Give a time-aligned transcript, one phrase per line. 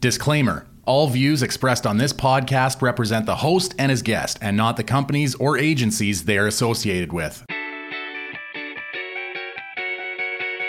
[0.00, 4.78] Disclaimer All views expressed on this podcast represent the host and his guest, and not
[4.78, 7.44] the companies or agencies they are associated with.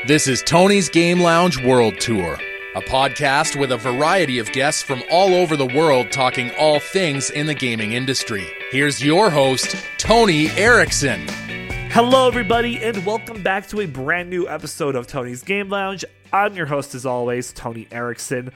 [0.05, 2.38] This is Tony's Game Lounge World Tour,
[2.75, 7.29] a podcast with a variety of guests from all over the world talking all things
[7.29, 8.46] in the gaming industry.
[8.70, 11.26] Here's your host, Tony Erickson.
[11.92, 16.04] Hello, everybody, and welcome back to a brand new episode of Tony's Game Lounge.
[16.34, 18.52] I'm your host, as always, Tony Erickson.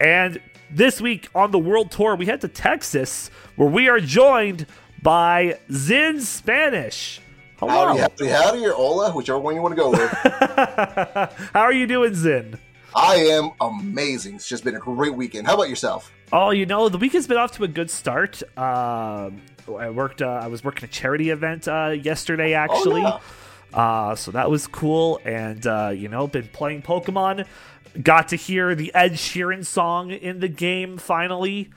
[0.00, 0.40] And
[0.70, 4.66] this week on the World Tour, we head to Texas, where we are joined
[5.02, 7.20] by Zin Spanish.
[7.58, 7.88] Hello.
[7.88, 10.10] Howdy, howdy, howdy, or Ola, whichever one you want to go with.
[11.52, 12.58] How are you doing, Zin?
[12.96, 14.36] I am amazing.
[14.36, 15.46] It's just been a great weekend.
[15.46, 16.10] How about yourself?
[16.32, 18.42] Oh, you know, the weekend's been off to a good start.
[18.56, 20.22] Um, I worked.
[20.22, 23.02] Uh, I was working a charity event uh, yesterday, actually.
[23.04, 23.20] Oh,
[23.72, 27.46] Uh, so that was cool, and uh, you know, been playing Pokemon.
[28.02, 31.70] Got to hear the Ed Sheeran song in the game finally,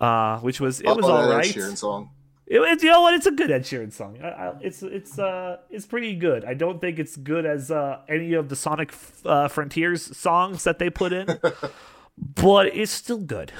[0.00, 1.44] uh, which was it was Oh, all Ed.
[1.44, 2.10] Sheeran song.
[2.46, 3.14] It, it- you know what?
[3.14, 4.18] It's a good Ed Sheeran song.
[4.22, 6.44] I, I, it's it's uh it's pretty good.
[6.44, 8.92] I don't think it's good as uh, any of the Sonic
[9.24, 11.38] uh, Frontiers songs that they put in,
[12.18, 13.52] but it's still good.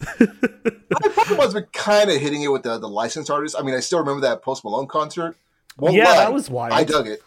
[0.00, 3.58] Pokemon's been kind of hitting it with the, the licensed artists.
[3.58, 5.36] I mean, I still remember that Post Malone concert.
[5.78, 6.72] Won't Yeah, lie, that was wild.
[6.72, 7.22] I dug it.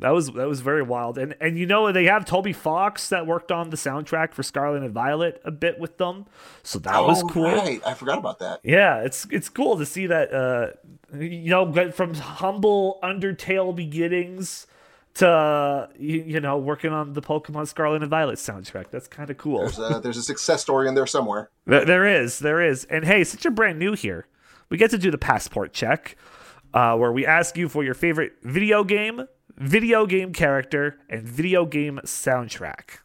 [0.00, 1.18] That was that was very wild.
[1.18, 4.82] And and you know they have Toby Fox that worked on the soundtrack for Scarlet
[4.82, 6.26] and Violet a bit with them.
[6.62, 7.44] So that was Oh, cool.
[7.44, 7.80] Right.
[7.86, 8.60] I forgot about that.
[8.62, 10.68] Yeah, it's it's cool to see that uh
[11.16, 14.66] you know get from humble Undertale beginnings
[15.14, 18.90] to you, you know working on the Pokemon Scarlet and Violet soundtrack.
[18.90, 19.60] That's kind of cool.
[19.60, 21.50] There's a, there's a success story in there somewhere.
[21.66, 22.84] There, there is, there is.
[22.84, 24.26] And hey, since you're brand new here,
[24.70, 26.16] we get to do the passport check,
[26.72, 29.26] uh, where we ask you for your favorite video game,
[29.60, 32.98] video game character, and video game soundtrack.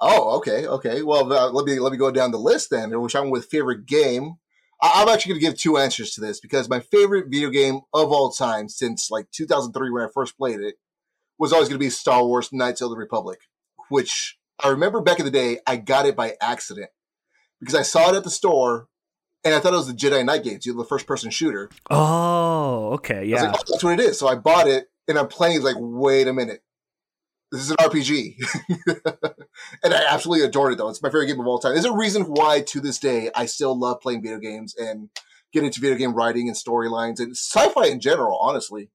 [0.00, 1.02] Oh, okay, okay.
[1.02, 3.00] Well, uh, let me let me go down the list then.
[3.00, 4.34] Which I'm with favorite game.
[4.82, 7.80] I, I'm actually going to give two answers to this because my favorite video game
[7.92, 10.74] of all time since like 2003 when I first played it
[11.38, 13.40] was always going to be Star Wars: Knights of the Republic,
[13.88, 16.90] which I remember back in the day I got it by accident
[17.60, 18.88] because I saw it at the store
[19.44, 21.70] and I thought it was the Jedi Knight games, you know, the first person shooter.
[21.90, 23.42] Oh, okay, yeah.
[23.42, 24.18] like, oh, that's what it is.
[24.18, 25.56] So I bought it and I'm playing.
[25.56, 26.62] It's like, wait a minute.
[27.52, 28.36] This is an RPG.
[29.84, 30.88] and I absolutely adored it, though.
[30.88, 31.72] It's my favorite game of all time.
[31.72, 35.08] There's a reason why, to this day, I still love playing video games and
[35.52, 38.90] get into video game writing and storylines and sci fi in general, honestly.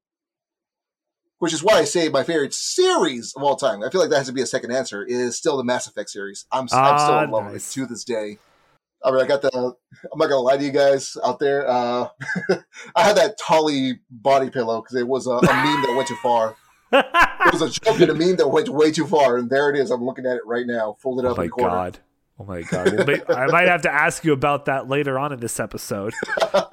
[1.37, 3.81] Which is why I say my favorite series of all time.
[3.81, 5.05] I feel like that has to be a second answer.
[5.05, 6.45] Is still the Mass Effect series.
[6.51, 6.79] I'm, I'm still
[7.13, 8.39] Ah, in love with it to this day.
[9.03, 9.49] I mean, I got the.
[9.53, 11.67] I'm not gonna lie to you guys out there.
[11.67, 12.09] Uh,
[12.95, 16.17] I had that Tali body pillow because it was a, a meme that went too
[16.21, 16.55] far.
[16.91, 19.77] It was a joke and a meme that went way too far, and there it
[19.77, 19.91] is.
[19.91, 21.99] I'm looking at it right now, folded oh up in my god.
[22.39, 23.07] Oh my god.
[23.07, 26.13] Well, I might have to ask you about that later on in this episode.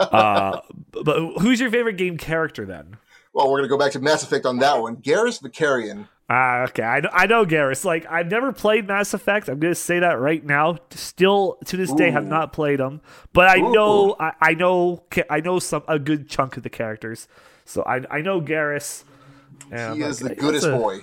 [0.06, 0.60] Uh,
[1.04, 2.96] but who's your favorite game character then?
[3.34, 4.96] Well, we're gonna go back to Mass Effect on that one.
[4.96, 6.08] Garrus Vakarian.
[6.28, 6.82] Ah, okay.
[6.82, 7.84] I know, I know Garrus.
[7.84, 9.48] Like, I've never played Mass Effect.
[9.48, 10.78] I'm going to say that right now.
[10.90, 13.00] Still, to this day, have not played them.
[13.32, 13.72] But I Ooh.
[13.72, 17.28] know, I, I know, I know some a good chunk of the characters.
[17.64, 19.04] So I, I know Garrus.
[19.72, 21.00] I'm He is like, the goodest a- boy.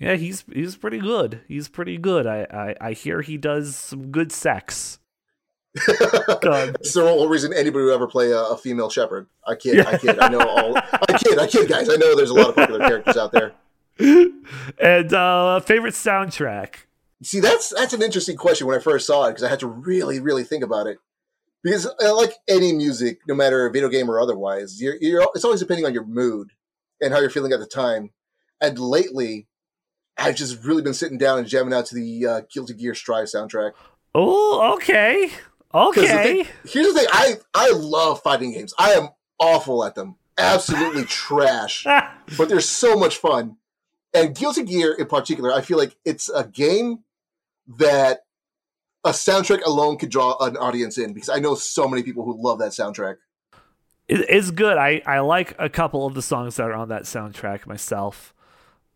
[0.00, 1.40] Yeah, he's he's pretty good.
[1.46, 2.26] He's pretty good.
[2.26, 4.98] I, I, I hear he does some good sex.
[5.78, 9.28] It's the only reason anybody would ever play a, a female Shepard.
[9.46, 10.18] I kid, I kid.
[10.18, 10.76] I know all.
[10.76, 11.88] I kid, I kid, guys.
[11.88, 13.52] I know there's a lot of popular characters out there.
[13.98, 16.74] And uh, favorite soundtrack.
[17.22, 19.66] See, that's that's an interesting question when I first saw it because I had to
[19.66, 20.98] really, really think about it.
[21.62, 25.60] Because uh, like any music, no matter video game or otherwise, you're, you're it's always
[25.60, 26.50] depending on your mood
[27.00, 28.10] and how you're feeling at the time.
[28.60, 29.46] And lately,
[30.18, 33.26] I've just really been sitting down and jamming out to the uh, Guilty Gear Strive
[33.26, 33.72] soundtrack.
[34.14, 35.28] Oh, okay,
[35.72, 36.42] the Okay.
[36.44, 38.74] thing- here's the thing: I I love fighting games.
[38.78, 39.08] I am
[39.40, 41.86] awful at them, absolutely trash.
[42.38, 43.56] But they're so much fun.
[44.14, 47.00] And Guilty Gear, in particular, I feel like it's a game
[47.78, 48.20] that
[49.04, 52.40] a soundtrack alone could draw an audience in because I know so many people who
[52.42, 53.16] love that soundtrack.
[54.06, 54.76] It's good.
[54.78, 58.34] I, I like a couple of the songs that are on that soundtrack myself.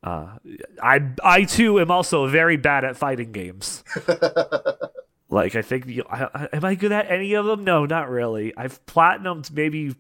[0.03, 0.37] Uh,
[0.82, 3.82] I I too am also very bad at fighting games.
[5.29, 7.64] like I think I, I- am I good at any of them?
[7.64, 8.56] No, not really.
[8.56, 9.97] I've platinumed maybe.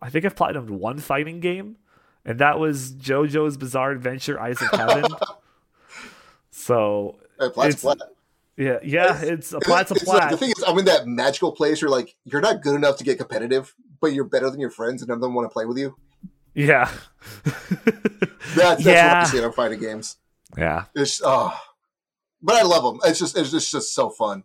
[0.00, 1.76] I think I've platinumed one fighting game,
[2.24, 5.04] and that was JoJo's Bizarre Adventure: Eyes of Heaven.
[6.50, 7.98] so Plat's It's- Plat.
[8.56, 10.30] yeah, yeah, it's a plat's a It's like- plat.
[10.30, 13.04] the thing is, I'm in that magical place where like you're not good enough to
[13.04, 15.64] get competitive, but you're better than your friends, and none of them want to play
[15.66, 15.96] with you.
[16.54, 16.90] Yeah.
[17.44, 19.22] That's, that's what Yeah.
[19.26, 20.18] I see in fighting games.
[20.56, 20.84] yeah.
[20.94, 21.52] It's oh,
[22.42, 23.00] but I love them.
[23.04, 24.44] It's just it's just, just so fun.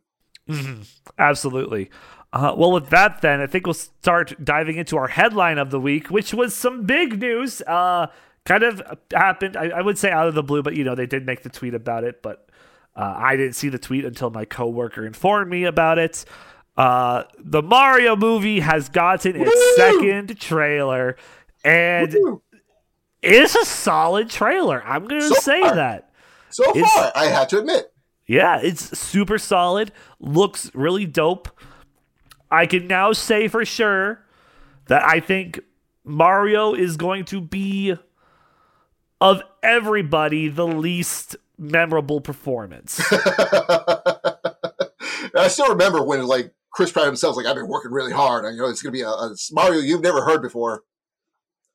[0.50, 0.82] Mm-hmm.
[1.20, 1.92] Absolutely.
[2.32, 5.80] Uh, well, with that, then I think we'll start diving into our headline of the
[5.80, 7.62] week, which was some big news.
[7.62, 8.08] Uh,
[8.46, 8.82] kind of
[9.12, 11.42] happened, I, I would say, out of the blue, but you know they did make
[11.42, 12.48] the tweet about it, but
[12.96, 16.24] uh, I didn't see the tweet until my coworker informed me about it.
[16.78, 19.74] Uh, the Mario movie has gotten its Woo!
[19.76, 21.18] second trailer,
[21.64, 22.42] and Woo!
[23.24, 24.84] it's a solid trailer.
[24.86, 25.76] I'm going to So say far.
[25.76, 26.12] that.
[26.52, 27.92] So It's- far, I have to admit.
[28.28, 29.92] Yeah, it's super solid.
[30.20, 31.50] Looks really dope.
[32.52, 34.24] I can now say for sure
[34.88, 35.60] that I think
[36.04, 37.96] Mario is going to be
[39.22, 43.02] of everybody the least memorable performance.
[45.36, 48.46] I still remember when like Chris Pratt himself was like, "I've been working really hard.
[48.46, 50.84] and, You know, it's going to be a, a Mario you've never heard before."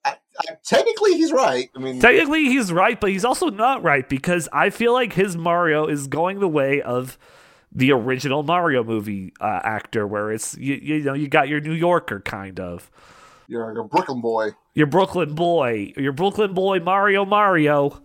[0.05, 1.70] I, I, technically, he's right.
[1.75, 5.37] I mean, Technically, he's right, but he's also not right because I feel like his
[5.37, 7.19] Mario is going the way of
[7.75, 11.73] the original Mario movie uh, actor, where it's you, you know you got your New
[11.73, 12.91] Yorker kind of.
[13.49, 14.50] you're a Brooklyn boy.
[14.75, 18.00] your Brooklyn boy, your Brooklyn boy Mario Mario,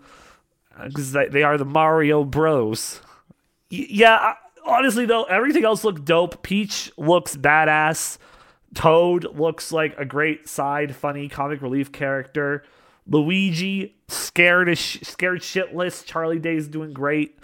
[0.83, 3.01] because they, they are the Mario Bros.
[3.71, 4.35] Y- yeah, I-
[4.65, 6.41] honestly though, everything else looked dope.
[6.43, 8.17] Peach looks badass.
[8.75, 12.63] Toad looks like a great side, funny comic relief character.
[13.07, 16.05] Luigi scared as sh- scared shitless.
[16.05, 17.37] Charlie Day's doing great.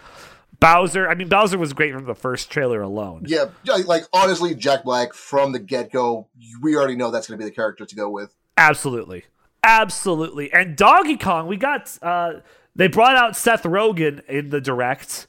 [0.60, 3.24] Bowser, I mean Bowser was great from the first trailer alone.
[3.28, 3.46] Yeah,
[3.86, 6.28] like, honestly, Jack Black from the get go,
[6.62, 8.34] we already know that's going to be the character to go with.
[8.57, 9.25] Absolutely.
[9.63, 10.54] Absolutely.
[10.54, 12.34] And Donkey Kong, we got uh
[12.75, 15.28] they brought out Seth Rogen in the direct.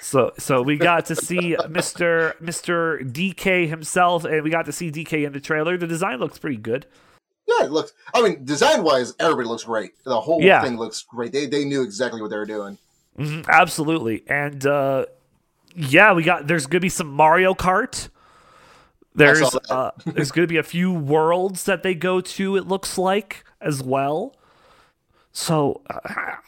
[0.00, 2.34] So so we got to see Mr.
[2.40, 3.00] Mr.
[3.12, 5.76] DK himself and we got to see DK in the trailer.
[5.76, 6.86] The design looks pretty good.
[7.46, 7.92] Yeah, it looks.
[8.12, 9.92] I mean, design wise, everybody looks great.
[10.04, 10.62] The whole Yeah.
[10.62, 11.32] thing looks great.
[11.32, 12.78] They they knew exactly what they were doing.
[13.18, 14.24] Mhm, absolutely.
[14.28, 15.06] And uh
[15.76, 18.08] yeah, we got there's going to be some Mario Kart.
[19.14, 22.98] There's uh, there's going to be a few worlds that they go to it looks
[22.98, 24.34] like as well.
[25.32, 25.82] So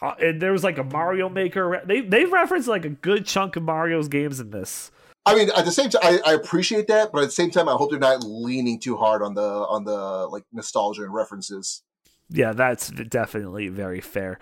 [0.01, 1.81] uh, and there was like a Mario Maker.
[1.85, 4.91] They they referenced like a good chunk of Mario's games in this.
[5.25, 7.69] I mean, at the same time, I, I appreciate that, but at the same time,
[7.69, 11.83] I hope they're not leaning too hard on the on the like nostalgia and references.
[12.29, 14.39] Yeah, that's definitely very fair.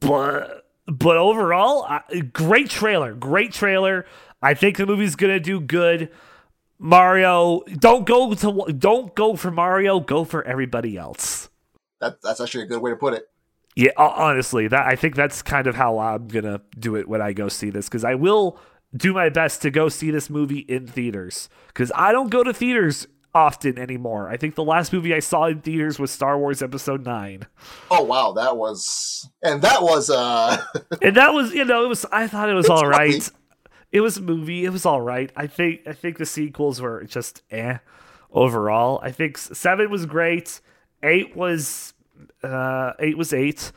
[0.00, 2.00] But but overall, uh,
[2.32, 4.06] great trailer, great trailer.
[4.40, 6.10] I think the movie's gonna do good.
[6.78, 11.50] Mario, don't go to don't go for Mario, go for everybody else.
[12.00, 13.28] That that's actually a good way to put it.
[13.76, 17.32] Yeah, honestly, that I think that's kind of how I'm gonna do it when I
[17.32, 18.58] go see this because I will
[18.96, 22.54] do my best to go see this movie in theaters because I don't go to
[22.54, 24.28] theaters often anymore.
[24.28, 27.46] I think the last movie I saw in theaters was Star Wars Episode Nine.
[27.90, 30.56] Oh wow, that was and that was uh
[31.02, 33.36] and that was you know it was i thought it was all right funny.
[33.92, 37.04] it was a movie it was all right i think i think the sequels were
[37.04, 37.78] just eh
[38.32, 40.60] overall i think seven was great
[41.02, 41.94] eight was
[42.42, 43.72] uh eight was eight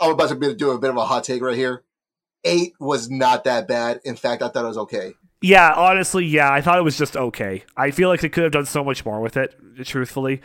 [0.00, 1.84] I'm about to be, do a bit of a hot take right here.
[2.44, 4.00] Eight was not that bad.
[4.04, 5.14] In fact, I thought it was okay.
[5.44, 8.52] Yeah honestly yeah i thought it was just okay i feel like they could have
[8.52, 9.54] done so much more with it
[9.84, 10.40] truthfully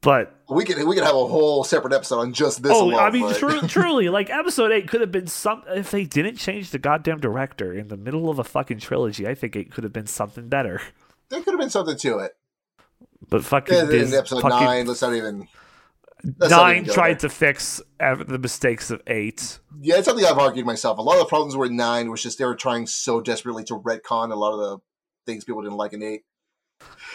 [0.00, 2.72] but We could we could have a whole separate episode on just this.
[2.72, 6.04] oh alone, i mean tru- truly like episode eight could have been some if they
[6.04, 9.72] didn't change the goddamn director in the middle of a fucking trilogy i think it
[9.72, 10.80] could have been something better
[11.30, 12.32] there could have been something to it.
[13.28, 15.46] but fucking, Yeah, Dis- episode fucking nine, let's not even.
[16.38, 19.58] Let's nine tried to fix the mistakes of eight.
[19.80, 20.98] Yeah, it's something I've argued myself.
[20.98, 23.74] A lot of the problems with nine was just they were trying so desperately to
[23.74, 24.78] retcon a lot of the
[25.26, 26.22] things people didn't like in eight.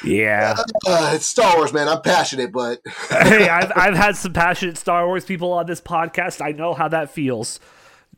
[0.04, 0.56] Yeah.
[0.86, 1.88] Uh, it's Star Wars, man.
[1.88, 2.80] I'm passionate, but
[3.10, 6.42] hey, I've I've had some passionate Star Wars people on this podcast.
[6.46, 7.60] I know how that feels.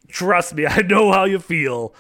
[0.07, 1.93] Trust me, I know how you feel.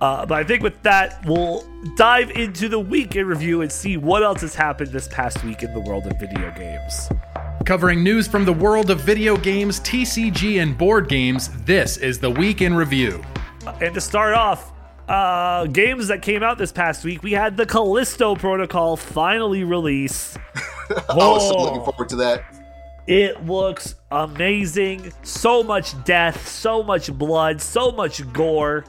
[0.00, 1.64] Uh, but I think with that, we'll
[1.96, 5.62] dive into the week in review and see what else has happened this past week
[5.62, 7.08] in the world of video games.
[7.64, 12.28] Covering news from the world of video games, TCG, and board games, this is the
[12.30, 13.22] Week in Review.
[13.80, 14.72] And to start off,
[15.08, 20.36] uh, games that came out this past week, we had the Callisto Protocol finally release.
[20.56, 21.62] I was so Oh.
[21.64, 22.42] looking forward to that.
[23.06, 25.12] It looks amazing.
[25.22, 28.84] So much death, so much blood, so much gore.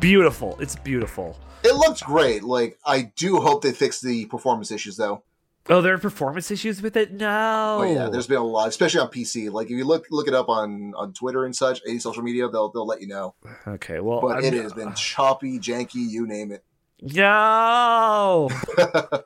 [0.00, 0.58] Beautiful.
[0.60, 1.38] It's beautiful.
[1.64, 2.44] It looks great.
[2.44, 5.22] Like I do hope they fix the performance issues, though.
[5.70, 7.12] Oh, there are performance issues with it?
[7.12, 7.78] No.
[7.80, 9.50] Oh yeah, there's been a lot, especially on PC.
[9.50, 12.48] Like if you look look it up on on Twitter and such, any social media,
[12.48, 13.34] they'll they'll let you know.
[13.66, 16.64] Okay, well, But I'm- it has been choppy, janky, you name it.
[17.02, 18.48] No.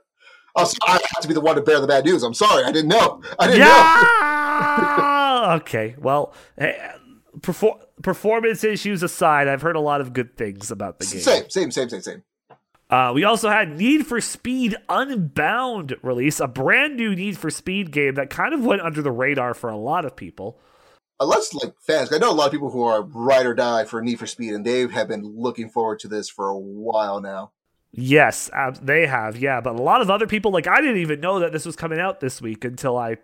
[0.55, 2.23] Oh, so I have to be the one to bear the bad news.
[2.23, 3.23] I'm sorry, I didn't know.
[3.39, 5.55] I didn't know.
[5.63, 5.97] Okay.
[5.99, 6.79] Well, hey,
[7.41, 11.21] perfor- performance issues aside, I've heard a lot of good things about the game.
[11.21, 12.23] Same, same, same, same, same.
[12.93, 17.91] Uh, we also had Need for Speed Unbound release, a brand new Need for Speed
[17.91, 20.61] game that kind of went under the radar for a lot of people.
[21.19, 24.03] Unless like fans, I know a lot of people who are ride or die for
[24.03, 27.53] Need for Speed, and they have been looking forward to this for a while now.
[27.93, 29.39] Yes, ab- they have.
[29.39, 31.77] Yeah, but a lot of other people, like I didn't even know that this was
[31.77, 33.17] coming out this week until I,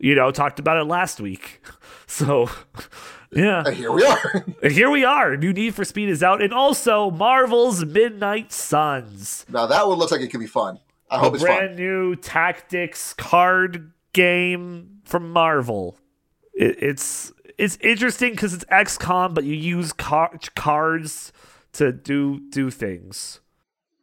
[0.00, 1.60] you know, talked about it last week.
[2.06, 2.50] So,
[3.34, 3.62] yeah.
[3.66, 4.44] And here we are.
[4.62, 5.36] And here we are.
[5.36, 10.12] New Need for Speed is out, and also Marvel's Midnight Suns, now that one looks
[10.12, 10.78] like it could be fun.
[11.10, 11.56] I a hope it's fun.
[11.56, 11.76] brand fun.
[11.76, 15.98] new tactics card game from Marvel.
[16.54, 21.32] It, it's it's interesting because it's XCOM, but you use car- cards
[21.74, 23.40] to do do things.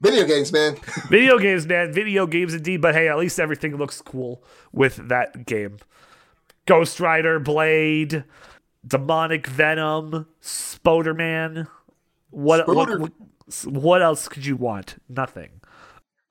[0.02, 0.76] Video games, man.
[1.10, 1.94] Video games, man.
[1.94, 2.82] Video games indeed.
[2.82, 5.78] But hey, at least everything looks cool with that game.
[6.66, 8.24] Ghost Rider, Blade,
[8.86, 11.68] Demonic Venom, Spoderman.
[12.30, 13.12] What, what Spoder- what
[13.66, 14.96] what else could you want?
[15.10, 15.50] Nothing.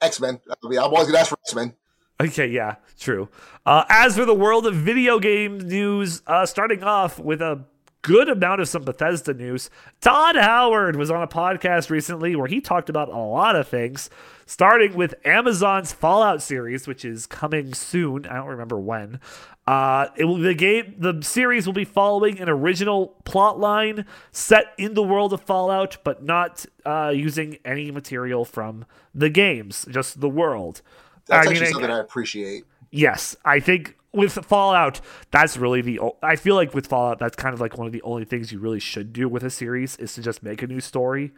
[0.01, 0.41] X Men.
[0.49, 1.75] I mean, I'm always gonna ask for X Men.
[2.21, 3.29] Okay, yeah, true.
[3.65, 7.65] Uh, as for the world of video game news, uh, starting off with a
[8.03, 12.61] good amount of some Bethesda news, Todd Howard was on a podcast recently where he
[12.61, 14.09] talked about a lot of things,
[14.47, 18.27] starting with Amazon's Fallout series, which is coming soon.
[18.27, 19.21] I don't remember when.
[19.67, 24.73] Uh, it will the game the series will be following an original plot line set
[24.79, 30.21] in the world of Fallout, but not uh, using any material from the games, just
[30.21, 30.83] the world.
[31.27, 32.65] That's I mean, actually I- something I appreciate.
[32.91, 35.01] Yes, I think with Fallout,
[35.31, 36.01] that's really the.
[36.23, 38.59] I feel like with Fallout, that's kind of like one of the only things you
[38.59, 41.33] really should do with a series is to just make a new story,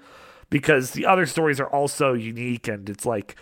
[0.51, 3.37] because the other stories are also unique and it's like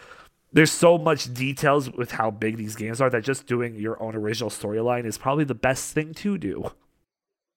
[0.52, 4.16] there's so much details with how big these games are that just doing your own
[4.16, 6.72] original storyline is probably the best thing to do.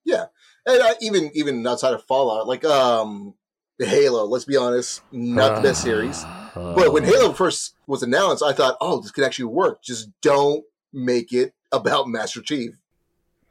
[0.06, 0.26] Yeah,
[0.66, 3.34] and uh, even even outside of Fallout, like um,
[3.80, 4.26] Halo.
[4.26, 6.24] Let's be honest, not the best series.
[6.54, 9.82] But when Halo first was announced, I thought, oh, this could actually work.
[9.82, 10.64] Just don't
[10.94, 12.72] make it about Master Chief.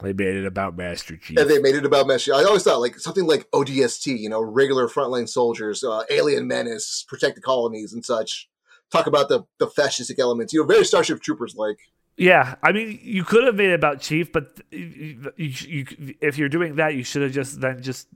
[0.00, 1.36] they made it about Master Chief.
[1.36, 2.34] And they made it about Master Chief.
[2.34, 7.04] I always thought like something like ODST, you know, regular frontline soldiers, uh, alien menace,
[7.06, 8.48] protect the colonies and such.
[8.90, 11.78] Talk about the the fascistic elements, you know, very Starship Troopers like.
[12.18, 16.36] Yeah, I mean, you could have made it about Chief, but you, you, you, if
[16.36, 18.06] you're doing that, you should have just then just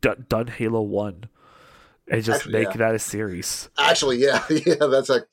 [0.00, 1.24] done, Halo One
[2.10, 2.76] and just Actually, make yeah.
[2.76, 3.68] that a series.
[3.78, 5.24] Actually, yeah, yeah, that's like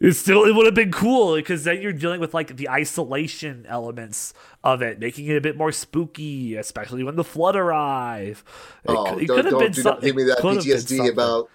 [0.00, 3.66] It still it would have been cool because then you're dealing with like the isolation
[3.68, 8.44] elements of it, making it a bit more spooky, especially when the flood arrive.
[8.84, 11.50] It, oh, it don't, could have don't been do not give me that PTSD about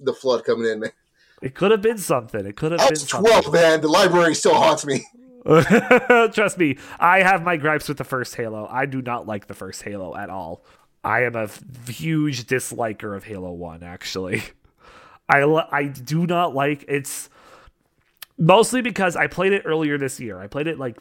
[0.00, 0.90] the flood coming in, man.
[1.42, 2.44] It could have been something.
[2.44, 3.30] It could have been something.
[3.30, 3.80] twelve, man.
[3.80, 5.04] The library still haunts me.
[6.32, 8.66] Trust me, I have my gripes with the first Halo.
[8.68, 10.64] I do not like the first Halo at all.
[11.04, 11.48] I am a
[11.88, 14.42] huge disliker of Halo 1 actually.
[15.28, 17.30] I I do not like it's
[18.38, 20.38] mostly because I played it earlier this year.
[20.38, 20.98] I played it like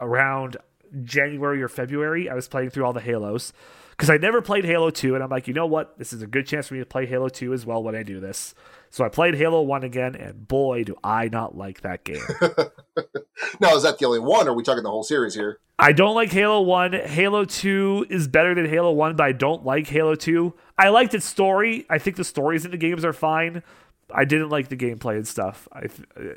[0.00, 0.56] around
[1.02, 2.28] January or February.
[2.28, 3.52] I was playing through all the Halos
[3.90, 5.98] because I never played Halo 2 and I'm like, "You know what?
[5.98, 8.02] This is a good chance for me to play Halo 2 as well when I
[8.02, 8.54] do this."
[8.90, 12.22] So I played Halo 1 again and boy do I not like that game.
[13.60, 14.46] Now, is that the only one?
[14.46, 15.60] Or are we talking the whole series here?
[15.78, 16.92] I don't like Halo 1.
[16.92, 20.54] Halo 2 is better than Halo 1, but I don't like Halo 2.
[20.78, 21.84] I liked its story.
[21.90, 23.62] I think the stories in the games are fine.
[24.12, 25.68] I didn't like the gameplay and stuff.
[25.72, 25.88] I,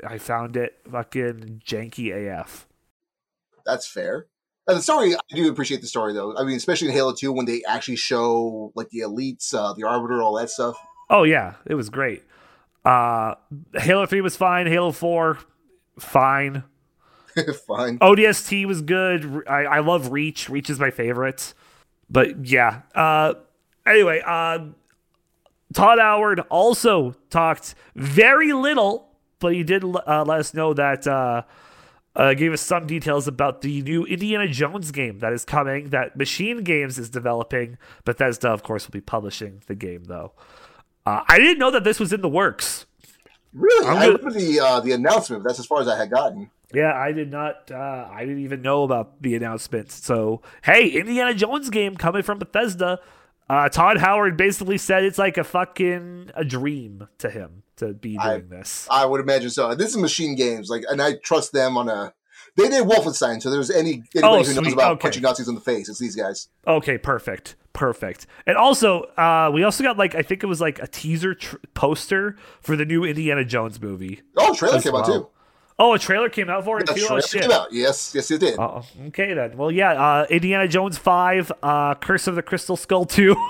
[0.06, 2.66] I found it fucking janky AF.
[3.66, 4.26] That's fair.
[4.66, 6.36] Uh, the story, I do appreciate the story though.
[6.36, 9.84] I mean, especially in Halo Two when they actually show like the elites, uh, the
[9.84, 10.76] Arbiter, all that stuff.
[11.10, 11.54] Oh, yeah.
[11.66, 12.22] It was great.
[12.84, 13.34] Uh,
[13.74, 14.66] Halo 3 was fine.
[14.66, 15.38] Halo 4,
[15.98, 16.64] fine.
[17.68, 18.00] Fine.
[18.00, 19.44] ODST was good.
[19.46, 20.48] I, I love Reach.
[20.48, 21.54] Reach is my favorite.
[22.10, 22.80] But yeah.
[22.96, 23.34] Uh,
[23.86, 24.70] anyway, uh,
[25.74, 31.42] Todd Howard also talked very little, but he did uh, let us know that uh,
[32.16, 35.90] uh, gave us some details about the new Indiana Jones game that is coming.
[35.90, 37.76] That Machine Games is developing.
[38.04, 40.32] Bethesda, of course, will be publishing the game though.
[41.06, 42.86] Uh, I didn't know that this was in the works.
[43.52, 45.42] Really, I'm I gonna- remember the uh, the announcement.
[45.44, 46.50] That's as far as I had gotten.
[46.74, 47.70] Yeah, I did not.
[47.70, 49.90] Uh, I didn't even know about the announcement.
[49.90, 53.00] So, hey, Indiana Jones game coming from Bethesda.
[53.48, 58.18] Uh, Todd Howard basically said it's like a fucking a dream to him to be
[58.18, 58.86] I- doing this.
[58.90, 59.74] I would imagine so.
[59.74, 62.12] This is Machine Games, like, and I trust them on a.
[62.56, 65.02] They did Wolfenstein, so there's any anybody Oh, who knows about Okay.
[65.02, 65.88] punching Nazis in the face.
[65.88, 66.48] It's these guys.
[66.66, 68.26] Okay, perfect, perfect.
[68.46, 71.56] And also, uh, we also got like I think it was like a teaser tr-
[71.74, 74.22] poster for the new Indiana Jones movie.
[74.36, 75.28] Oh, trailer came out too.
[75.80, 76.88] Oh, a trailer came out for it.
[76.88, 77.06] Too?
[77.08, 77.42] Oh, shit.
[77.42, 77.72] came out.
[77.72, 78.58] Yes, yes, it did.
[78.58, 79.56] Oh, okay then.
[79.56, 79.92] Well, yeah.
[79.92, 83.36] Uh, Indiana Jones five, uh, Curse of the Crystal Skull two.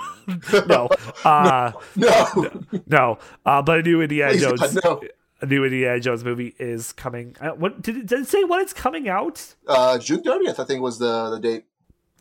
[0.67, 0.87] no,
[1.25, 2.51] uh, no,
[2.85, 3.17] no.
[3.43, 5.01] Uh, but a new Indiana Please, Jones, God, no.
[5.41, 7.35] a new Indiana Jones movie is coming.
[7.41, 8.43] Uh, what did it, did it say?
[8.43, 9.55] When it's coming out?
[9.67, 11.65] Uh, June thirtieth, I think, was the the date.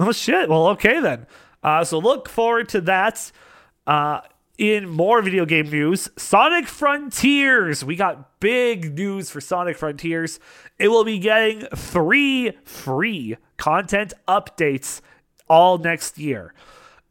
[0.01, 0.49] Oh shit.
[0.49, 1.27] Well, okay then.
[1.63, 3.31] Uh, so look forward to that.
[4.59, 7.85] In more video game news, Sonic Frontiers.
[7.85, 10.41] We got big news for Sonic Frontiers.
[10.81, 15.01] It will be getting three free content updates
[15.49, 16.55] all next year.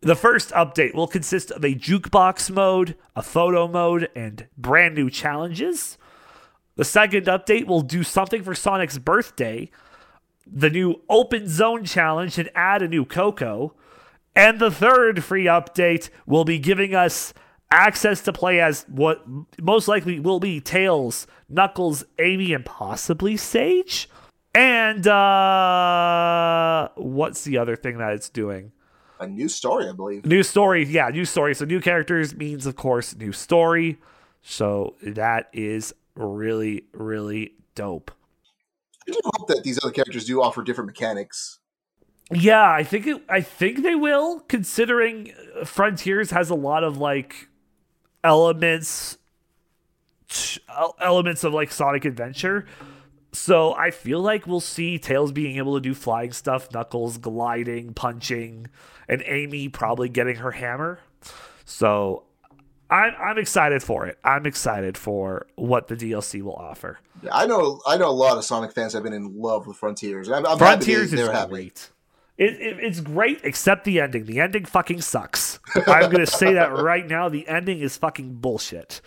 [0.02, 5.10] The first update will consist of a jukebox mode, a photo mode, and brand new
[5.10, 5.98] challenges.
[6.76, 9.72] The second update will do something for Sonic's birthday,
[10.46, 13.72] the new open zone challenge, and add a new Koco.
[14.38, 17.34] And the third free update will be giving us
[17.72, 19.26] access to play as what
[19.60, 24.08] most likely will be Tails, Knuckles, Amy, and possibly Sage.
[24.54, 28.72] And uh what's the other thing that it's doing?
[29.20, 30.24] A new story, I believe.
[30.26, 31.56] New story, yeah, new story.
[31.56, 33.98] So new characters means of course new story.
[34.44, 38.12] So that is really, really dope.
[39.08, 41.60] I do hope that these other characters do offer different mechanics.
[42.32, 46.98] Yeah, I think it, I think they will, considering uh, Frontiers has a lot of
[46.98, 47.48] like
[48.24, 49.18] elements,
[51.00, 52.66] elements of like Sonic Adventure.
[53.32, 57.94] So I feel like we'll see Tails being able to do flying stuff, Knuckles gliding,
[57.94, 58.68] punching,
[59.08, 61.00] and Amy probably getting her hammer.
[61.64, 62.24] So
[62.90, 64.18] I'm I'm excited for it.
[64.24, 67.00] I'm excited for what the DLC will offer.
[67.22, 69.78] Yeah, I know, I know a lot of Sonic fans have been in love with
[69.78, 70.30] Frontiers.
[70.30, 71.72] I'm, I'm Frontiers happy they, is they're happy.
[72.38, 74.26] It, it, it's great, except the ending.
[74.26, 75.60] The ending fucking sucks.
[75.88, 77.30] I'm gonna say that right now.
[77.30, 79.02] The ending is fucking bullshit.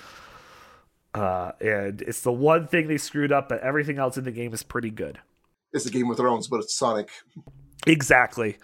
[1.14, 4.52] Uh, and it's the one thing they screwed up, but everything else in the game
[4.52, 5.18] is pretty good.
[5.72, 7.10] It's a Game of Thrones, but it's Sonic.
[7.86, 8.58] Exactly.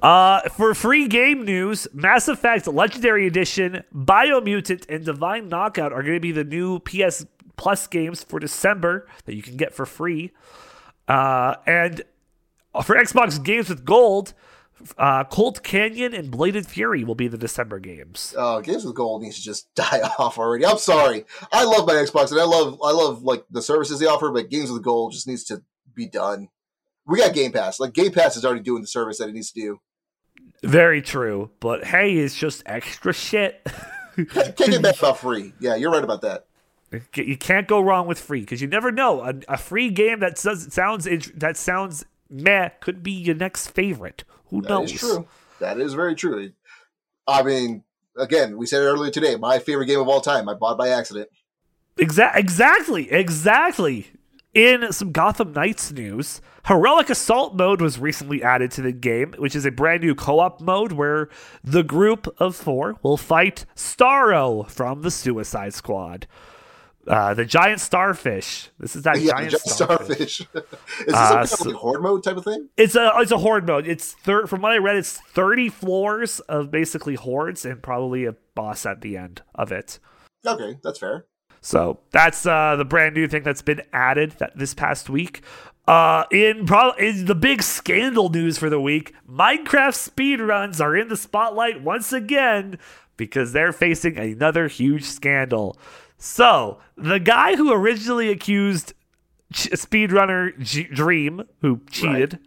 [0.00, 6.14] Uh, for free game news, Mass Effect Legendary Edition, Biomutant, and Divine Knockout are going
[6.14, 7.26] to be the new PS
[7.56, 10.32] Plus games for December that you can get for free.
[11.06, 12.02] Uh, and
[12.80, 14.32] for Xbox games with gold,
[14.98, 18.34] uh, Colt Canyon and Bladed Fury will be the December games.
[18.36, 20.66] Uh, Games with Gold needs to just die off already.
[20.66, 21.24] I'm sorry.
[21.52, 24.50] I love my Xbox and I love I love like the services they offer, but
[24.50, 25.62] Games with Gold just needs to
[25.94, 26.48] be done.
[27.06, 27.80] We got Game Pass.
[27.80, 29.80] Like Game Pass is already doing the service that it needs to do.
[30.62, 33.66] Very true, but hey, it's just extra shit.
[34.16, 35.52] Can't get back about free.
[35.60, 36.46] Yeah, you're right about that.
[37.14, 39.22] You can't go wrong with free because you never know.
[39.22, 44.24] A, a free game that says sounds that sounds meh could be your next favorite.
[44.46, 44.92] Who That knows?
[44.92, 45.26] is true.
[45.60, 46.52] That is very true.
[47.26, 47.84] I mean,
[48.18, 49.36] again, we said it earlier today.
[49.36, 50.48] My favorite game of all time.
[50.48, 51.28] I bought by accident.
[51.96, 54.08] Exa- exactly, exactly.
[54.54, 59.56] In some Gotham Knights news, Heroic Assault mode was recently added to the game, which
[59.56, 61.30] is a brand new co op mode where
[61.64, 66.26] the group of four will fight Starro from the Suicide Squad.
[67.06, 68.70] Uh, the giant starfish.
[68.78, 70.34] This is that yeah, giant, giant starfish.
[70.38, 70.40] starfish.
[71.00, 72.68] is this Uh, some kind so- like horde mode type of thing?
[72.76, 73.86] It's a it's a horde mode.
[73.88, 78.34] It's thir- from what I read, it's thirty floors of basically hordes and probably a
[78.54, 79.98] boss at the end of it.
[80.46, 81.26] Okay, that's fair.
[81.60, 85.42] So that's uh, the brand new thing that's been added that this past week.
[85.88, 91.08] Uh, in pro- in the big scandal news for the week, Minecraft speedruns are in
[91.08, 92.78] the spotlight once again
[93.16, 95.76] because they're facing another huge scandal.
[96.24, 98.92] So the guy who originally accused
[99.52, 102.38] ch- speedrunner G- Dream, who cheated,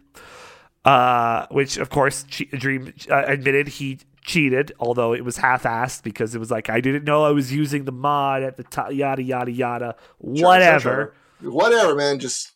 [0.86, 6.34] uh, which of course che- Dream uh, admitted he cheated, although it was half-assed because
[6.34, 9.22] it was like I didn't know I was using the mod at the top, yada
[9.22, 10.80] yada yada, Sure, whatever.
[10.80, 11.50] sure, sure.
[11.52, 12.18] Whatever, man.
[12.18, 12.54] Just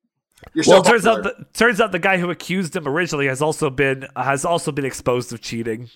[0.54, 3.42] you're Well, so turns out the, turns out the guy who accused him originally has
[3.42, 5.90] also been has also been exposed of cheating.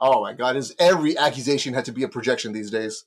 [0.00, 0.56] Oh my god!
[0.56, 3.04] Is every accusation had to be a projection these days?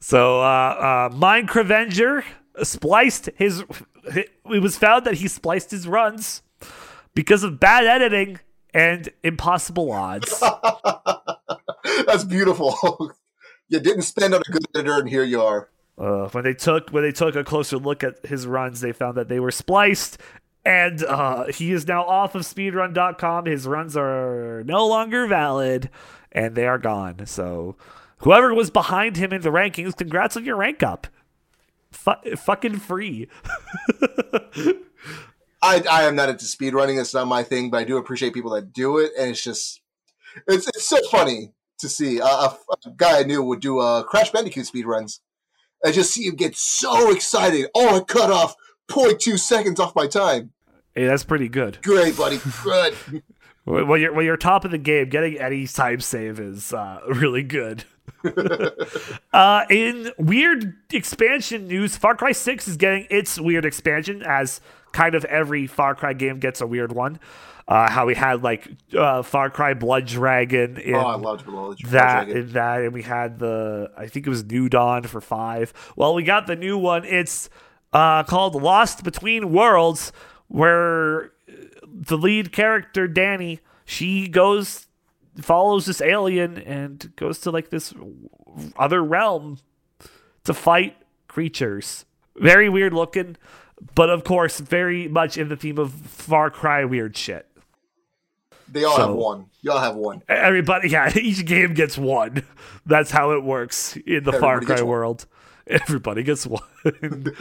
[0.00, 2.24] So, uh, uh, Minecravenger
[2.62, 3.64] spliced his.
[4.04, 6.42] It was found that he spliced his runs
[7.14, 8.40] because of bad editing
[8.74, 10.40] and impossible odds.
[12.06, 12.74] That's beautiful.
[13.68, 15.68] you didn't spend on a good editor, and here you are.
[15.98, 19.16] Uh, when they took when they took a closer look at his runs, they found
[19.16, 20.18] that they were spliced,
[20.64, 23.46] and uh, he is now off of speedrun.com.
[23.46, 25.90] His runs are no longer valid,
[26.32, 27.26] and they are gone.
[27.26, 27.76] So,
[28.22, 31.06] whoever was behind him in the rankings, congrats on your rank up.
[31.90, 33.28] Fu- fucking free.
[35.62, 36.98] I, I am not into speed running.
[36.98, 39.80] It's not my thing, but I do appreciate people that do it, and it's just
[40.48, 42.56] it's it's so funny to see a, a,
[42.86, 45.20] a guy I knew would do uh, Crash Bandicoot speed runs.
[45.84, 47.68] I just see him get so excited.
[47.74, 48.54] Oh, I cut off
[48.88, 50.52] 0.2 seconds off my time.
[50.94, 51.78] Hey, that's pretty good.
[51.82, 52.38] Great, buddy.
[52.62, 52.94] Good.
[53.64, 57.44] When you're when you're top of the game, getting any time save is uh, really
[57.44, 57.84] good.
[59.32, 64.60] uh, in weird expansion news, Far Cry 6 is getting its weird expansion, as
[64.92, 67.20] kind of every Far Cry game gets a weird one.
[67.68, 71.78] Uh, how we had like uh, Far Cry Blood Dragon in oh, I loved Blood
[71.90, 72.36] that Dragon.
[72.36, 75.72] in that, and we had the I think it was New Dawn for five.
[75.94, 77.04] Well, we got the new one.
[77.04, 77.48] It's
[77.92, 80.12] uh, called Lost Between Worlds,
[80.48, 81.31] where
[81.86, 84.86] the lead character Danny she goes
[85.40, 87.92] follows this alien and goes to like this
[88.76, 89.58] other realm
[90.44, 90.96] to fight
[91.28, 92.04] creatures.
[92.36, 93.36] Very weird looking,
[93.94, 97.46] but of course, very much in the theme of Far Cry weird shit.
[98.68, 99.46] They all So- have one.
[99.60, 100.22] Y'all have one.
[100.28, 102.42] Everybody, yeah, each game gets one.
[102.86, 105.26] That's how it works in the Far Cry world.
[105.66, 106.62] Everybody gets one.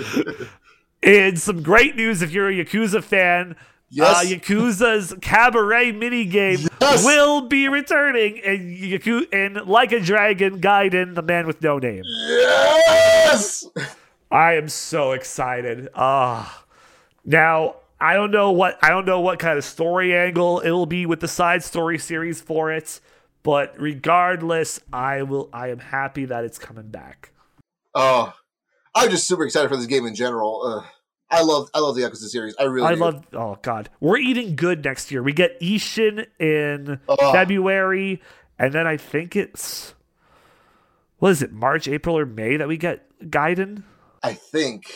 [1.04, 3.56] and some great news if you're a Yakuza fan.
[3.93, 4.25] Yes.
[4.25, 7.04] Uh, Yakuza's cabaret minigame Yes.
[7.06, 12.04] will be returning in Yaku in Like a Dragon Gaiden, the man with no name.
[12.06, 13.65] Yes.
[14.32, 15.89] I am so excited.
[15.93, 16.63] Ah,
[17.25, 20.86] now I don't know what I don't know what kind of story angle it will
[20.86, 23.01] be with the side story series for it,
[23.43, 25.49] but regardless, I will.
[25.51, 27.32] I am happy that it's coming back.
[27.93, 28.34] Oh,
[28.95, 30.62] I'm just super excited for this game in general.
[30.63, 30.88] Uh,
[31.32, 32.56] I love I love the Yakuza series.
[32.60, 33.00] I really I do.
[33.02, 33.26] love.
[33.34, 35.24] Oh God, we're eating good next year.
[35.24, 37.32] We get Ishin in Oh.
[37.32, 38.22] February,
[38.60, 39.94] and then I think it's
[41.20, 43.84] what is it, March, April, or May that we get Gaiden.
[44.22, 44.91] I think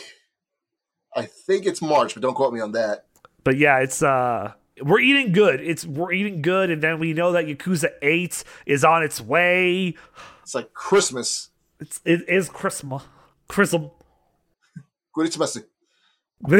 [1.14, 3.06] I think it's March, but don't quote me on that.
[3.42, 5.60] But yeah, it's uh we're eating good.
[5.62, 9.94] It's we're eating good, and then we know that Yakuza Eight is on its way.
[10.42, 11.48] It's like Christmas.
[11.80, 13.04] It's it is Christmas.
[13.48, 13.90] Chrism.
[15.14, 15.58] Christmas.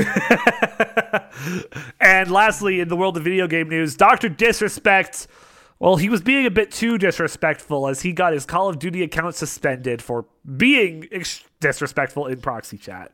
[2.01, 5.27] and lastly, in the world of video game news, Doctor Disrespect.
[5.79, 9.03] Well, he was being a bit too disrespectful as he got his Call of Duty
[9.03, 10.25] account suspended for
[10.57, 13.12] being ex- disrespectful in proxy chat.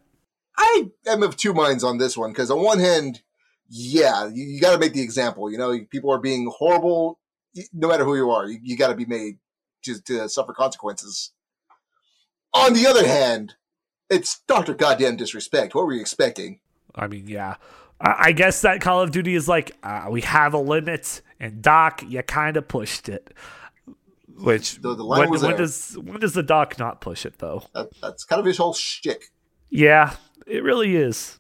[0.57, 3.23] I am of two minds on this one because on one hand,
[3.69, 5.51] yeah, you, you got to make the example.
[5.51, 7.19] You know, people are being horrible.
[7.73, 9.39] No matter who you are, you, you got to be made
[9.85, 11.33] to, to suffer consequences.
[12.55, 13.55] On the other hand,
[14.13, 15.75] it's Doctor Goddamn Disrespect.
[15.75, 16.61] What were you expecting?
[16.95, 17.57] I mean, yeah.
[18.01, 22.03] I guess that Call of Duty is like, uh, we have a limit, and Doc,
[22.07, 23.33] you kind of pushed it.
[24.37, 27.63] Which, The- the line when, when does when does the Doc not push it, though?
[27.75, 29.31] That, that's kind of his whole shtick.
[29.71, 31.39] Yeah, it really is.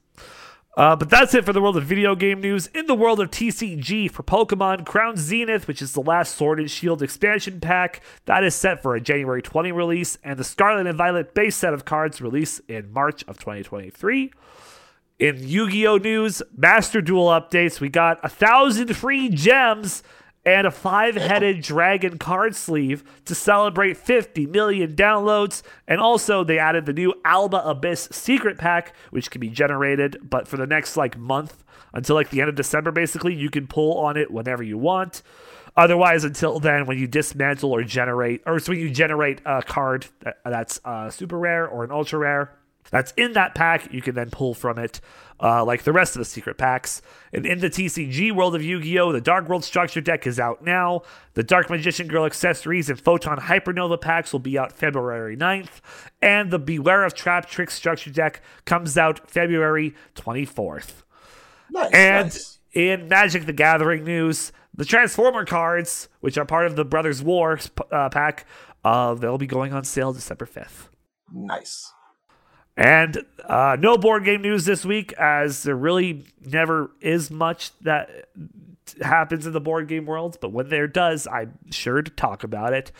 [0.75, 2.67] Uh, but that's it for the world of video game news.
[2.69, 6.71] In the world of TCG for Pokemon, Crown Zenith, which is the last Sword and
[6.71, 10.97] Shield expansion pack, that is set for a January 20 release, and the Scarlet and
[10.97, 14.33] Violet base set of cards release in March of 2023.
[15.19, 15.99] In Yu Gi Oh!
[15.99, 20.03] news, Master Duel updates, we got a thousand free gems
[20.45, 25.63] and a five headed dragon card sleeve to celebrate 50 million downloads.
[25.87, 30.49] And also, they added the new Alba Abyss secret pack, which can be generated, but
[30.49, 31.63] for the next like month
[31.95, 35.23] until like the end of December, basically, you can pull on it whenever you want.
[35.77, 40.07] Otherwise, until then, when you dismantle or generate, or so when you generate a card
[40.21, 42.53] that, that's uh, super rare or an ultra rare,
[42.93, 43.93] that's in that pack.
[43.93, 45.01] You can then pull from it,
[45.41, 47.01] uh, like the rest of the secret packs.
[47.33, 50.39] And in the TCG world of Yu Gi Oh!, the Dark World Structure deck is
[50.39, 51.03] out now.
[51.33, 55.81] The Dark Magician Girl accessories and Photon Hypernova packs will be out February 9th.
[56.21, 61.03] And the Beware of Traptrix Structure deck comes out February 24th.
[61.71, 61.91] Nice.
[61.95, 62.59] And nice.
[62.75, 67.59] in Magic the Gathering news, the Transformer cards, which are part of the Brothers War
[67.91, 68.47] uh, pack,
[68.85, 70.89] uh, they'll be going on sale December 5th.
[71.33, 71.91] Nice.
[72.83, 78.27] And uh, no board game news this week, as there really never is much that
[79.01, 80.39] happens in the board game world.
[80.41, 82.91] But when there does, I'm sure to talk about it.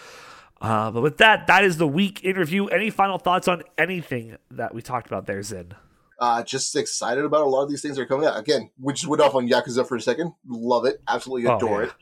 [0.61, 2.67] Uh, but with that, that is the week interview.
[2.67, 5.73] Any final thoughts on anything that we talked about there, Zin?
[6.17, 8.39] Uh, just excited about a lot of these things that are coming out.
[8.39, 10.33] Again, we just went off on Yakuza for a second.
[10.47, 11.03] Love it.
[11.09, 11.89] Absolutely Oh, adore yeah.
[11.89, 11.95] it.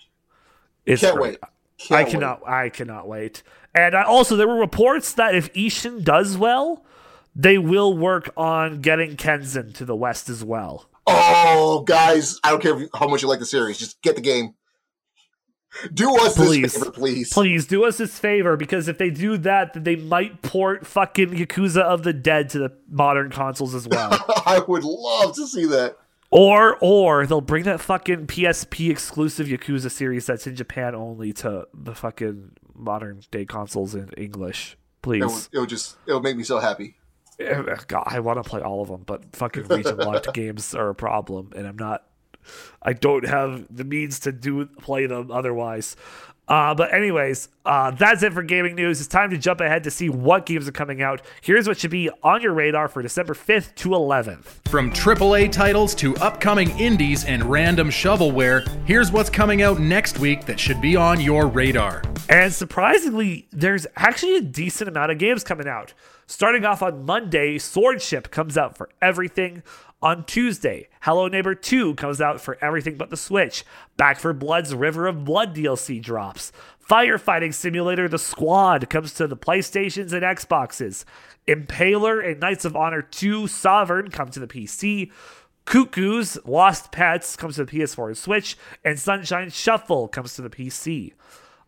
[0.84, 1.30] It's Can't great.
[1.30, 1.38] wait.
[1.78, 2.10] Can't I wait.
[2.10, 2.46] cannot.
[2.46, 3.42] I cannot wait.
[3.74, 6.84] And I, also, there were reports that if Ishin does well,
[7.34, 10.86] they will work on getting Kenzan to the West as well.
[11.06, 13.78] Oh, guys, I don't care how much you like the series.
[13.78, 14.54] Just get the game.
[15.94, 16.62] Do us Please.
[16.62, 17.32] this favor, please.
[17.32, 21.30] Please do us this favor because if they do that, then they might port fucking
[21.30, 24.10] Yakuza of the Dead to the modern consoles as well.
[24.46, 25.96] I would love to see that.
[26.32, 31.68] or or they'll bring that fucking PSP exclusive Yakuza series that's in Japan only to
[31.72, 34.72] the fucking modern day consoles in English.
[34.72, 35.48] It would, Please.
[35.52, 36.96] it would just it would make me so happy.
[37.86, 40.94] God, I want to play all of them, but fucking region locked games are a
[40.94, 42.04] problem, and I'm not.
[42.82, 45.96] I don't have the means to do play them otherwise.
[46.50, 48.98] Uh, but anyways, uh, that's it for gaming news.
[48.98, 51.22] It's time to jump ahead to see what games are coming out.
[51.42, 54.68] Here's what should be on your radar for December 5th to 11th.
[54.68, 60.44] From AAA titles to upcoming indies and random shovelware, here's what's coming out next week
[60.46, 62.02] that should be on your radar.
[62.28, 65.94] And surprisingly, there's actually a decent amount of games coming out.
[66.30, 69.64] Starting off on Monday, Swordship comes out for everything.
[70.00, 73.64] On Tuesday, Hello Neighbor 2 comes out for everything but the Switch.
[73.96, 76.52] Back for Blood's River of Blood DLC drops.
[76.88, 81.04] Firefighting Simulator The Squad comes to the PlayStations and Xboxes.
[81.48, 85.10] Impaler and Knights of Honor 2 Sovereign come to the PC.
[85.66, 88.56] Kukoos Lost Pets comes to the PS4 and Switch.
[88.84, 91.12] And Sunshine Shuffle comes to the PC.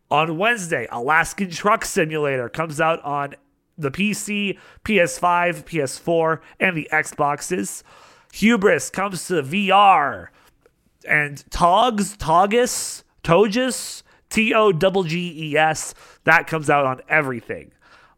[0.08, 3.34] On Wednesday, Alaskan Truck Simulator comes out on
[3.76, 7.82] the PC, PS5, PS4, and the Xboxes.
[8.32, 10.28] Hubris comes to VR.
[11.06, 17.72] And Togs, Togus, Togus, T O G G E S, that comes out on everything.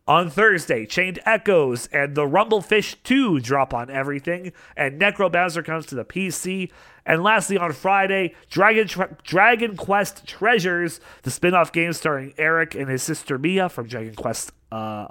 [0.06, 5.94] On Thursday, Chained Echoes and the Rumblefish 2 drop on everything, and Necromancer comes to
[5.94, 6.70] the PC.
[7.06, 8.86] And lastly, on Friday, Dragon
[9.22, 14.14] Dragon Quest Treasures, the spin off game starring Erik and his sister Mia from Dragon
[14.14, 15.08] Quest uh,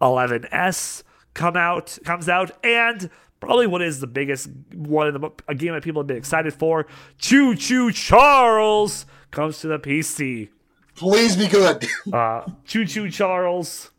[0.00, 1.02] 11S,
[1.34, 5.72] come out comes out, and probably what is the biggest one of the a game
[5.72, 6.86] that people have been excited for.
[7.18, 10.48] Choo Choo Charles comes to the PC.
[10.94, 11.86] Please be good.
[12.12, 13.90] Uh, Choo Choo Charles.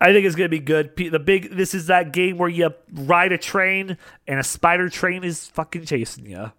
[0.00, 0.96] I think it's gonna be good.
[0.96, 5.22] The big this is that game where you ride a train and a spider train
[5.22, 6.50] is fucking chasing you.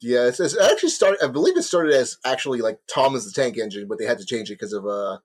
[0.00, 1.24] Yeah, it's, it's actually started.
[1.24, 4.24] I believe it started as actually like Thomas the Tank Engine, but they had to
[4.24, 5.18] change it because of uh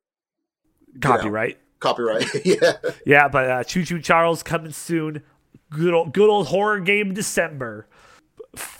[0.99, 1.58] copyright.
[1.58, 2.26] Know, copyright.
[2.46, 2.74] yeah.
[3.06, 5.22] Yeah, but uh, Choo Choo Charles coming soon
[5.69, 7.88] good old good old horror game December.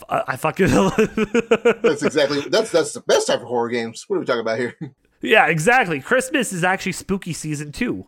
[0.08, 0.66] I, I fucking.
[1.82, 4.04] that's exactly that's that's the best type of horror games.
[4.08, 4.76] What are we talking about here?
[5.20, 6.00] Yeah, exactly.
[6.00, 8.04] Christmas is actually spooky season two.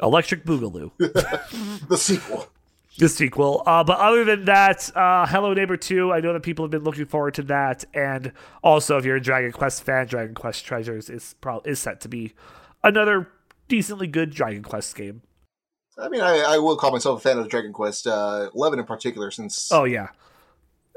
[0.00, 0.90] Electric Boogaloo.
[0.96, 2.46] the sequel.
[2.96, 3.62] The sequel.
[3.66, 6.82] Uh, but other than that, uh, Hello Neighbor 2, I know that people have been
[6.82, 7.84] looking forward to that.
[7.92, 8.32] And
[8.64, 12.08] also, if you're a Dragon Quest fan, Dragon Quest Treasures is, pro- is set to
[12.08, 12.32] be
[12.82, 13.28] another
[13.70, 15.22] decently good Dragon Quest game.
[15.96, 18.84] I mean, I, I will call myself a fan of Dragon Quest uh, Eleven in
[18.84, 20.08] particular, since oh yeah,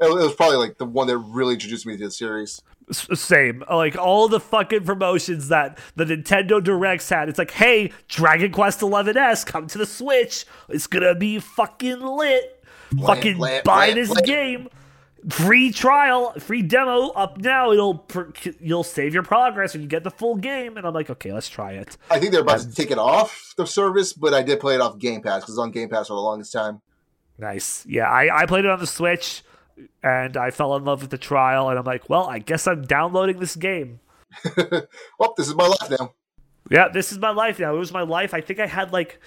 [0.00, 2.60] it, it was probably like the one that really introduced me to the series.
[2.90, 7.30] Same, like all the fucking promotions that the Nintendo Directs had.
[7.30, 10.44] It's like, hey, Dragon Quest 11S, come to the Switch.
[10.68, 12.62] It's gonna be fucking lit.
[13.02, 14.68] fucking buy this game
[15.28, 17.72] free trial, free demo up now.
[17.72, 18.06] It'll
[18.60, 20.76] you'll save your progress and you get the full game.
[20.76, 21.96] And I'm like, okay, let's try it.
[22.10, 24.74] I think they're about and, to take it off the service, but I did play
[24.74, 26.80] it off Game Pass because on Game Pass for the longest time.
[27.38, 28.08] Nice, yeah.
[28.08, 29.42] I I played it on the Switch,
[30.02, 31.68] and I fell in love with the trial.
[31.68, 34.00] And I'm like, well, I guess I'm downloading this game.
[35.18, 36.14] well, this is my life now.
[36.70, 37.74] Yeah, this is my life now.
[37.74, 38.34] It was my life.
[38.34, 39.20] I think I had like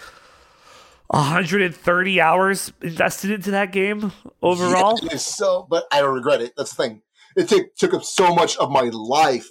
[1.07, 4.99] 130 hours invested into that game overall.
[5.01, 6.53] Yeah, so, but I don't regret it.
[6.57, 7.01] That's the thing.
[7.35, 9.47] It took took up so much of my life,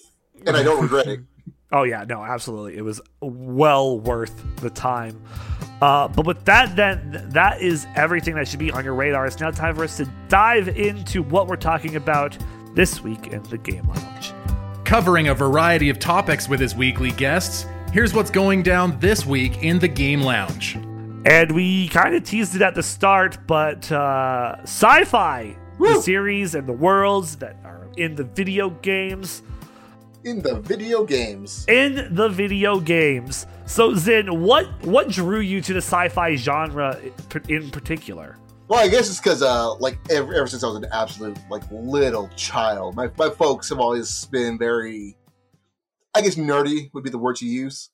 [0.46, 1.20] and I don't regret it.
[1.72, 2.76] Oh yeah, no, absolutely.
[2.76, 5.20] It was well worth the time.
[5.82, 9.26] Uh, but with that, then that is everything that should be on your radar.
[9.26, 12.38] It's now time for us to dive into what we're talking about
[12.74, 14.32] this week in the Game Lounge.
[14.84, 19.62] Covering a variety of topics with his weekly guests, here's what's going down this week
[19.64, 20.78] in the Game Lounge.
[21.26, 26.54] And we kind of teased it at the start, but uh, sci fi, the series
[26.54, 29.42] and the worlds that are in the video games.
[30.22, 31.64] In the video games.
[31.66, 33.48] In the video games.
[33.66, 36.96] So, Zin, what, what drew you to the sci fi genre
[37.48, 38.38] in particular?
[38.68, 41.64] Well, I guess it's because, uh, like, ever, ever since I was an absolute, like,
[41.72, 45.16] little child, my, my folks have always been very,
[46.14, 47.90] I guess, nerdy would be the word to use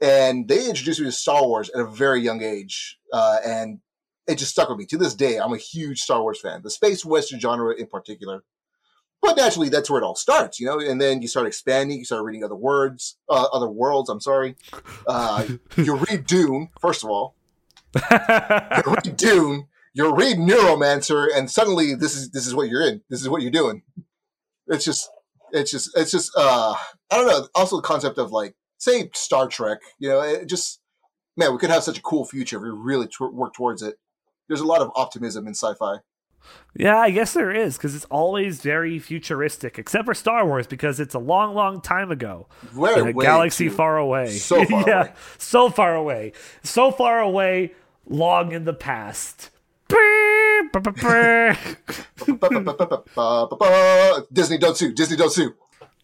[0.00, 3.80] and they introduced me to Star Wars at a very young age, uh, and
[4.26, 4.86] it just stuck with me.
[4.86, 8.44] To this day, I'm a huge Star Wars fan, the space western genre in particular.
[9.20, 10.78] But naturally, that's where it all starts, you know.
[10.78, 11.98] And then you start expanding.
[11.98, 14.08] You start reading other words, uh, other worlds.
[14.08, 14.54] I'm sorry.
[15.08, 15.44] Uh,
[15.76, 17.34] you read Dune first of all.
[17.96, 19.66] you read Dune.
[19.92, 23.02] You read Neuromancer, and suddenly this is this is what you're in.
[23.10, 23.82] This is what you're doing.
[24.68, 25.10] It's just,
[25.52, 26.30] it's just, it's just.
[26.36, 26.74] uh
[27.10, 27.48] I don't know.
[27.54, 29.78] Also, the concept of like say Star Trek.
[29.98, 30.80] You know, it just
[31.36, 33.96] man, we could have such a cool future if we really t- work towards it.
[34.48, 35.98] There's a lot of optimism in sci-fi.
[36.74, 41.00] Yeah, I guess there is because it's always very futuristic, except for Star Wars because
[41.00, 44.30] it's a long, long time ago in a galaxy far away.
[44.30, 45.12] So far yeah, away.
[45.36, 47.74] so far away, so far away.
[48.08, 49.50] long in the past.
[54.32, 54.92] Disney, don't sue.
[54.92, 55.54] Disney, don't sue.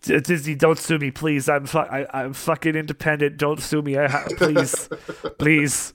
[0.05, 1.49] Disney, don't sue me, please.
[1.49, 3.37] I'm fu- I, I'm fucking independent.
[3.37, 4.89] Don't sue me, I ha- please,
[5.39, 5.95] please.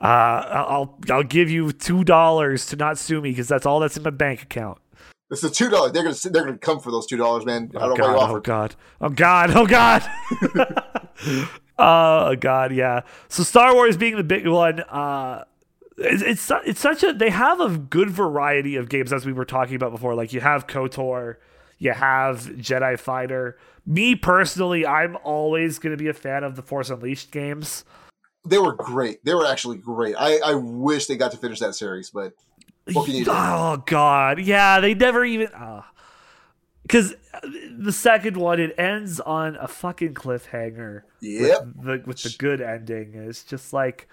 [0.00, 3.96] Uh, I'll I'll give you two dollars to not sue me because that's all that's
[3.96, 4.78] in my bank account.
[5.30, 5.92] It's is two dollars.
[5.92, 7.70] They're gonna they're gonna come for those two dollars, man.
[7.76, 8.14] I Oh don't god!
[8.30, 8.74] you Oh god!
[9.00, 9.50] Oh god!
[9.54, 11.48] Oh god!
[11.78, 12.72] oh god!
[12.72, 13.02] Yeah.
[13.28, 15.44] So Star Wars being the big one, uh,
[15.98, 19.44] it's, it's it's such a they have a good variety of games as we were
[19.44, 20.14] talking about before.
[20.14, 21.36] Like you have Kotor,
[21.80, 23.58] you have Jedi Fighter.
[23.84, 27.84] Me personally, I'm always going to be a fan of the Force Unleashed games.
[28.46, 29.24] They were great.
[29.24, 30.14] They were actually great.
[30.16, 32.34] I, I wish they got to finish that series, but
[32.92, 33.30] What can you do?
[33.34, 35.82] Oh god, yeah, they never even uh,
[36.82, 37.14] because
[37.76, 41.02] the second one it ends on a fucking cliffhanger.
[41.20, 41.66] Yep.
[41.76, 43.12] with the, with the good ending.
[43.14, 44.08] It's just like,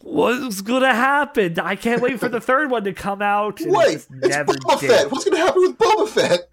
[0.00, 1.58] what's gonna happen?
[1.58, 3.60] I can't wait for the third one to come out.
[3.60, 4.90] It wait, it's never Boba did.
[4.90, 5.10] Fett.
[5.10, 6.50] What's gonna happen with Boba Fett?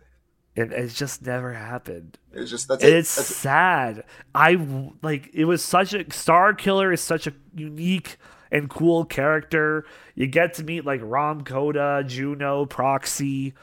[0.59, 2.17] It just never happened.
[2.33, 2.93] It's just that's it.
[2.93, 3.33] it's That's it.
[3.33, 4.03] sad.
[4.35, 8.17] I w- like it was such a Star Killer is such a unique
[8.51, 9.85] and cool character.
[10.15, 13.53] You get to meet like Rahm Kota, Juno, Proxy,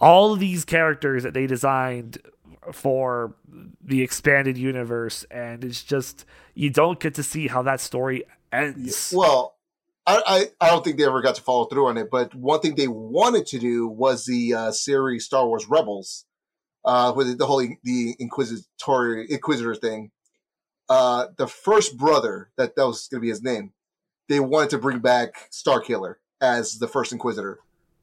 [0.00, 2.18] all of these characters that they designed
[2.72, 3.34] for
[3.82, 9.12] the expanded universe, and it's just you don't get to see how that story ends.
[9.16, 9.56] Well,
[10.06, 10.22] I,
[10.60, 12.10] I I don't think they ever got to follow through on it.
[12.10, 16.24] But one thing they wanted to do was the uh, series Star Wars Rebels,
[16.84, 20.10] uh, with the whole the Inquisitor Inquisitor thing.
[20.88, 23.72] Uh, the first brother that that was going to be his name.
[24.28, 27.58] They wanted to bring back Star Killer as the first Inquisitor.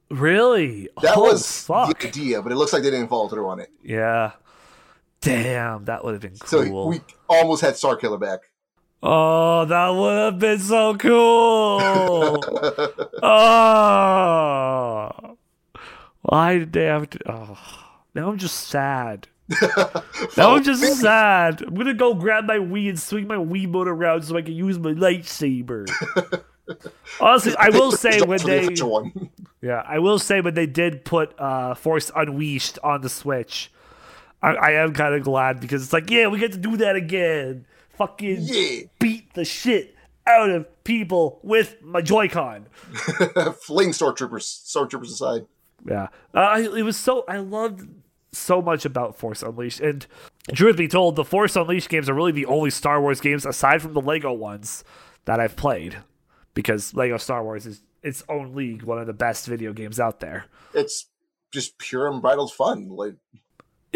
[0.10, 0.90] Really?
[1.02, 2.00] That oh, was fuck.
[2.00, 3.70] the idea, but it looks like they didn't follow through on it.
[3.84, 4.32] Yeah.
[5.22, 6.88] Damn, that would have been So cool.
[6.90, 8.40] we almost had Star Killer back.
[9.04, 12.44] Oh, that would have been so cool.
[13.24, 13.88] oh.
[16.22, 17.32] Why did they have to?
[17.32, 17.58] Oh.
[18.16, 19.28] Now I'm just sad.
[20.36, 21.62] Now I'm just sad.
[21.62, 24.80] I'm gonna go grab my Wii and swing my Wiimote around so I can use
[24.80, 25.88] my lightsaber.
[27.22, 28.76] Honestly, I will say when they
[29.62, 33.72] yeah, I will say when they did put uh, Force Unleashed on the Switch,
[34.42, 36.96] I, I am kind of glad because it's like, yeah, we get to do that
[36.96, 37.66] again.
[37.98, 38.82] Fucking Yeah.
[39.00, 42.68] beat the shit out of people with my Joy-Con.
[43.62, 45.42] Fling stormtroopers, stormtroopers aside.
[45.86, 47.88] Yeah, uh, I, it was so I loved
[48.34, 50.06] so much about Force Unleashed, and
[50.54, 53.82] truth be told, the Force Unleashed games are really the only Star Wars games aside
[53.82, 54.84] from the Lego ones
[55.26, 55.98] that I've played,
[56.54, 60.20] because Lego Star Wars is its own league, one of the best video games out
[60.20, 60.46] there.
[60.74, 61.06] It's
[61.52, 62.90] just pure unbridled fun.
[62.90, 63.16] Like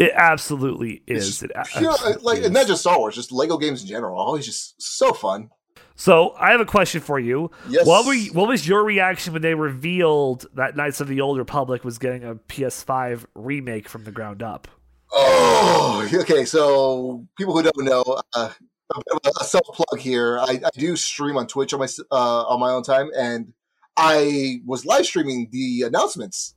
[0.02, 1.26] It absolutely is.
[1.26, 2.46] just It pure, absolutely like is.
[2.46, 4.18] and not just Star Wars, just Lego games in general.
[4.18, 5.50] Always just so fun.
[5.94, 7.50] So I have a question for you.
[7.68, 7.86] Yes.
[7.86, 11.38] What were you, what was your reaction when they revealed that Knights of the Old
[11.38, 14.68] Republic was getting a PS5 remake from the ground up?
[15.12, 16.44] Oh, okay.
[16.44, 18.02] So people who don't know,
[18.34, 18.50] uh,
[18.94, 20.38] a bit of a self plug here.
[20.38, 23.52] I, I do stream on Twitch on my uh, on my own time, and
[23.96, 26.54] I was live streaming the announcements.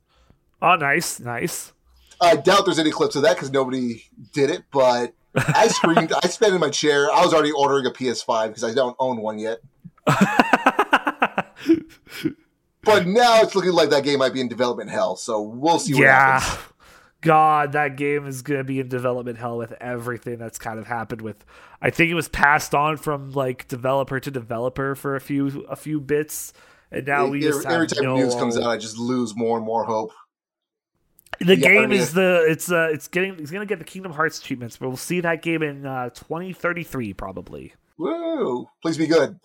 [0.60, 1.72] Oh, nice, nice.
[2.20, 6.12] I doubt there's any clips of that because nobody did it, but I screamed.
[6.22, 7.10] I spent in my chair.
[7.12, 9.58] I was already ordering a PS5 because I don't own one yet.
[12.86, 15.16] But now it's looking like that game might be in development hell.
[15.16, 16.40] So we'll see what yeah.
[16.40, 16.72] happens.
[17.20, 21.20] God, that game is gonna be in development hell with everything that's kind of happened
[21.20, 21.44] with.
[21.82, 25.74] I think it was passed on from like developer to developer for a few a
[25.74, 26.52] few bits,
[26.92, 29.34] and now we every, just every have time no, news comes out, I just lose
[29.34, 30.12] more and more hope.
[31.40, 34.40] The Yeah, game is the it's uh it's getting it's gonna get the Kingdom Hearts
[34.40, 37.74] treatments, but we'll see that game in uh, 2033 probably.
[37.98, 38.68] Woo!
[38.82, 39.38] Please be good.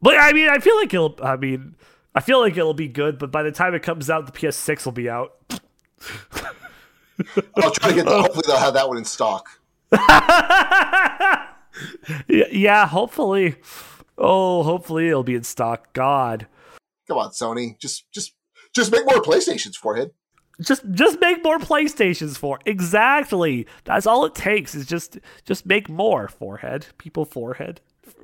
[0.00, 1.16] But I mean, I feel like it'll.
[1.22, 1.74] I mean,
[2.14, 3.18] I feel like it'll be good.
[3.18, 5.32] But by the time it comes out, the PS6 will be out.
[7.56, 8.04] I'll try to get.
[8.04, 9.48] The, hopefully, they'll have that one in stock.
[12.28, 13.56] yeah, yeah, hopefully.
[14.18, 15.92] Oh, hopefully it'll be in stock.
[15.92, 16.46] God,
[17.08, 17.78] Come on, Sony.
[17.78, 18.32] Just, just,
[18.74, 20.10] just make more PlayStations, forehead.
[20.60, 23.66] Just just make more PlayStations for exactly.
[23.84, 24.74] That's all it takes.
[24.74, 27.80] Is just just make more forehead people forehead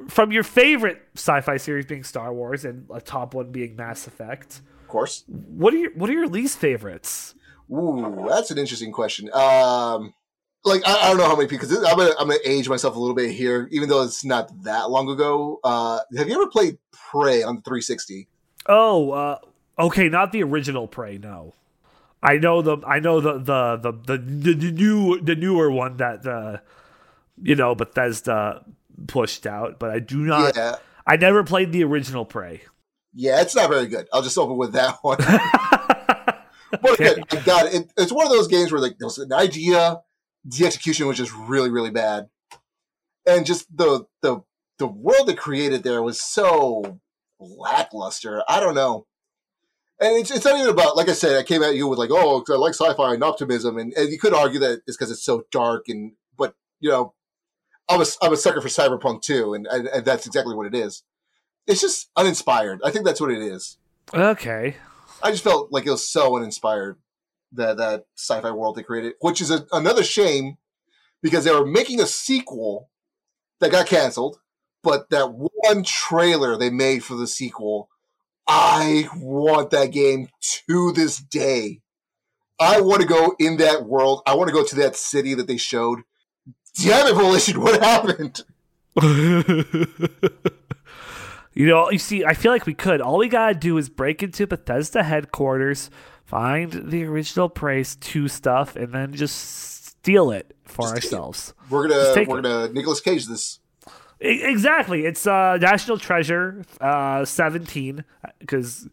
[0.08, 4.60] from your favorite sci-fi series being Star Wars and a top one being Mass Effect.
[4.82, 5.24] Of course.
[5.26, 7.34] What are your what are your least favorites?
[7.72, 9.30] Ooh, that's an interesting question.
[9.32, 10.12] Um,
[10.64, 11.68] like I, I don't know how many people.
[11.68, 14.50] Cause I'm gonna I'm gonna age myself a little bit here, even though it's not
[14.64, 15.60] that long ago.
[15.64, 18.28] Uh, have you ever played Prey on the 360?
[18.66, 19.38] Oh, uh,
[19.78, 21.18] okay, not the original Prey.
[21.18, 21.54] No,
[22.22, 25.96] I know the I know the the the the, the, the new the newer one
[25.98, 26.58] that uh,
[27.42, 28.64] you know Bethesda
[29.06, 30.56] pushed out, but I do not.
[30.56, 32.62] yeah, I never played the original Prey.
[33.14, 34.06] Yeah, it's not very good.
[34.12, 35.18] I'll just open with that one.
[36.70, 37.74] but again, I got it.
[37.74, 37.92] it.
[37.96, 40.00] It's one of those games where like there was an idea,
[40.44, 42.28] the execution was just really, really bad,
[43.26, 44.42] and just the the
[44.78, 47.00] the world they created there was so
[47.38, 48.42] lackluster.
[48.46, 49.06] I don't know.
[50.00, 52.10] And it's, it's not even about, like I said, I came at you with like,
[52.10, 55.22] oh, I like sci-fi and optimism, and, and you could argue that it's because it's
[55.22, 57.12] so dark, and but you know,
[57.88, 60.74] I'm a, I'm a sucker for cyberpunk too, and, and, and that's exactly what it
[60.74, 61.02] is.
[61.66, 62.80] It's just uninspired.
[62.82, 63.76] I think that's what it is.
[64.14, 64.76] Okay.
[65.22, 66.96] I just felt like it was so uninspired
[67.52, 70.56] that that sci-fi world they created, which is a, another shame
[71.20, 72.88] because they were making a sequel
[73.58, 74.38] that got canceled,
[74.82, 77.90] but that one trailer they made for the sequel,
[78.52, 80.28] I want that game
[80.66, 81.82] to this day.
[82.58, 84.22] I want to go in that world.
[84.26, 86.00] I want to go to that city that they showed.
[86.74, 88.42] Damn it, Volition, what happened?
[91.54, 93.00] you know, you see, I feel like we could.
[93.00, 95.88] All we gotta do is break into Bethesda headquarters,
[96.24, 101.54] find the original Praise 2 stuff, and then just steal it for Just ourselves.
[101.68, 102.42] We're gonna take we're it.
[102.42, 103.59] gonna Nicolas Cage this.
[104.20, 105.06] Exactly.
[105.06, 108.04] It's uh, National Treasure uh, 17
[108.38, 108.88] because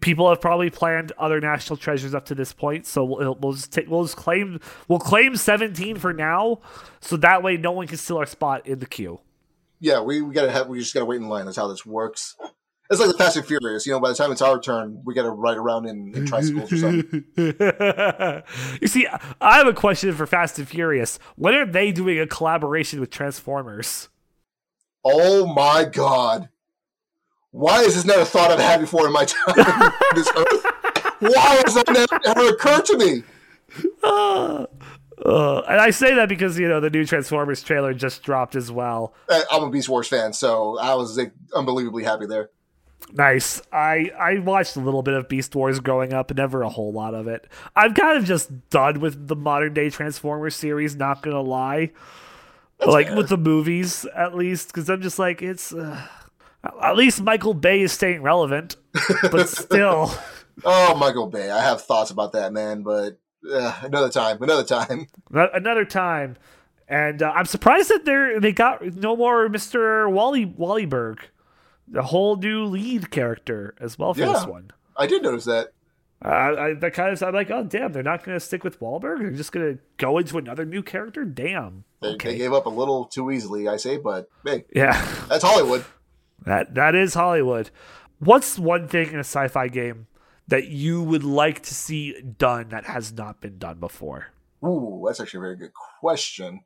[0.00, 2.86] people have probably planned other national treasures up to this point.
[2.86, 6.60] So we'll, we'll just take we'll just claim we'll claim 17 for now,
[7.00, 9.20] so that way no one can steal our spot in the queue.
[9.80, 11.46] Yeah, we, we gotta have we just gotta wait in line.
[11.46, 12.36] That's how this works.
[12.90, 13.86] It's like the Fast and Furious.
[13.86, 16.72] You know, by the time it's our turn, we gotta ride around in, in tricycles
[16.72, 17.24] or something.
[18.80, 19.06] you see,
[19.40, 21.18] I have a question for Fast and Furious.
[21.36, 24.08] When are they doing a collaboration with Transformers?
[25.04, 26.48] Oh my god.
[27.52, 30.66] Why is this not a thought I've had before in my time on this earth?
[31.20, 33.22] Why has that never ever occurred to me?
[34.02, 34.66] Uh,
[35.24, 38.70] uh, and I say that because you know the new Transformers trailer just dropped as
[38.70, 39.14] well.
[39.50, 42.50] I'm a Beast Wars fan, so I was like, unbelievably happy there.
[43.12, 43.60] Nice.
[43.72, 47.14] I I watched a little bit of Beast Wars growing up, never a whole lot
[47.14, 47.46] of it.
[47.74, 50.96] I'm kind of just done with the modern day Transformers series.
[50.96, 51.90] Not gonna lie,
[52.86, 53.16] like fair.
[53.16, 55.72] with the movies at least, because I'm just like it's.
[55.72, 56.06] Uh,
[56.82, 58.76] at least Michael Bay is staying relevant,
[59.30, 60.12] but still.
[60.64, 61.50] Oh, Michael Bay.
[61.50, 63.18] I have thoughts about that, man, but
[63.50, 65.06] uh, another time, another time.
[65.32, 66.36] Another time.
[66.88, 70.10] And uh, I'm surprised that they they got no more Mr.
[70.10, 71.20] Wally Wallyberg,
[71.86, 74.72] the whole new lead character as well for this one.
[74.96, 75.72] I did notice that.
[76.22, 78.78] Uh, I that kind of I'm like, oh damn, they're not going to stick with
[78.80, 79.20] Wahlberg.
[79.20, 81.24] They're just going to go into another new character.
[81.24, 81.84] Damn.
[82.02, 82.32] They, Okay.
[82.32, 84.92] they gave up a little too easily, I say, but hey, yeah,
[85.28, 85.84] that's Hollywood.
[86.44, 87.70] that that is Hollywood.
[88.18, 90.06] What's one thing in a sci-fi game
[90.48, 94.26] that you would like to see done that has not been done before?
[94.62, 96.60] Ooh, that's actually a very good question.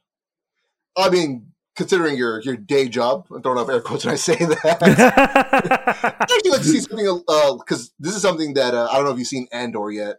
[0.97, 4.37] I mean, considering your your day job, I'm throwing up air quotes when I say
[4.37, 4.79] that.
[6.03, 7.23] I'd actually like to see something
[7.59, 10.17] because this is something that uh, I don't know if you've seen Andor yet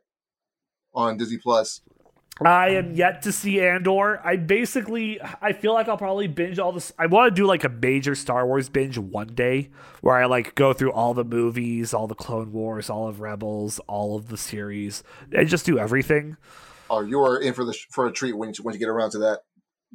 [0.93, 1.81] on Disney Plus.
[2.43, 4.19] I am yet to see Andor.
[4.25, 6.91] I basically, I feel like I'll probably binge all this.
[6.99, 9.69] I want to do like a major Star Wars binge one day,
[10.01, 13.79] where I like go through all the movies, all the Clone Wars, all of Rebels,
[13.87, 15.01] all of the series,
[15.31, 16.35] and just do everything.
[16.89, 19.11] Oh, you are in for the for a treat when you, when you get around
[19.11, 19.39] to that.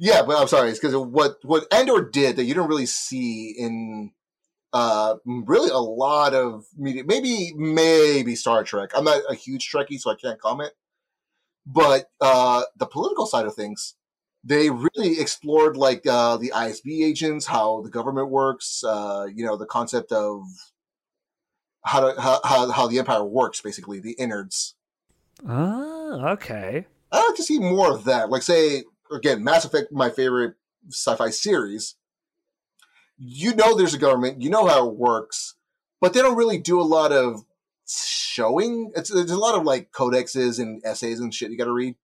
[0.02, 3.54] Yeah, but I'm sorry, it's because what what Andor did that you don't really see
[3.56, 4.12] in
[4.72, 7.04] uh really a lot of media.
[7.04, 8.92] Maybe maybe Star Trek.
[8.94, 10.72] I'm not a huge Trekkie, so I can't comment.
[11.66, 13.94] But uh the political side of things,
[14.42, 19.58] they really explored like uh the ISB agents, how the government works, uh, you know,
[19.58, 20.44] the concept of
[21.84, 24.76] how to how how, how the empire works, basically the innards.
[25.46, 26.86] Oh, okay.
[27.12, 28.30] I'd like to see more of that.
[28.30, 30.54] Like, say, again, Mass Effect, my favorite
[30.88, 31.96] sci fi series.
[33.18, 35.56] You know, there's a government, you know how it works,
[36.00, 37.44] but they don't really do a lot of
[37.86, 38.92] showing.
[38.96, 41.96] It's, there's a lot of like codexes and essays and shit you got to read.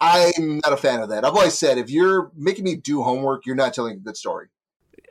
[0.00, 1.24] I'm not a fan of that.
[1.24, 4.48] I've always said if you're making me do homework, you're not telling a good story.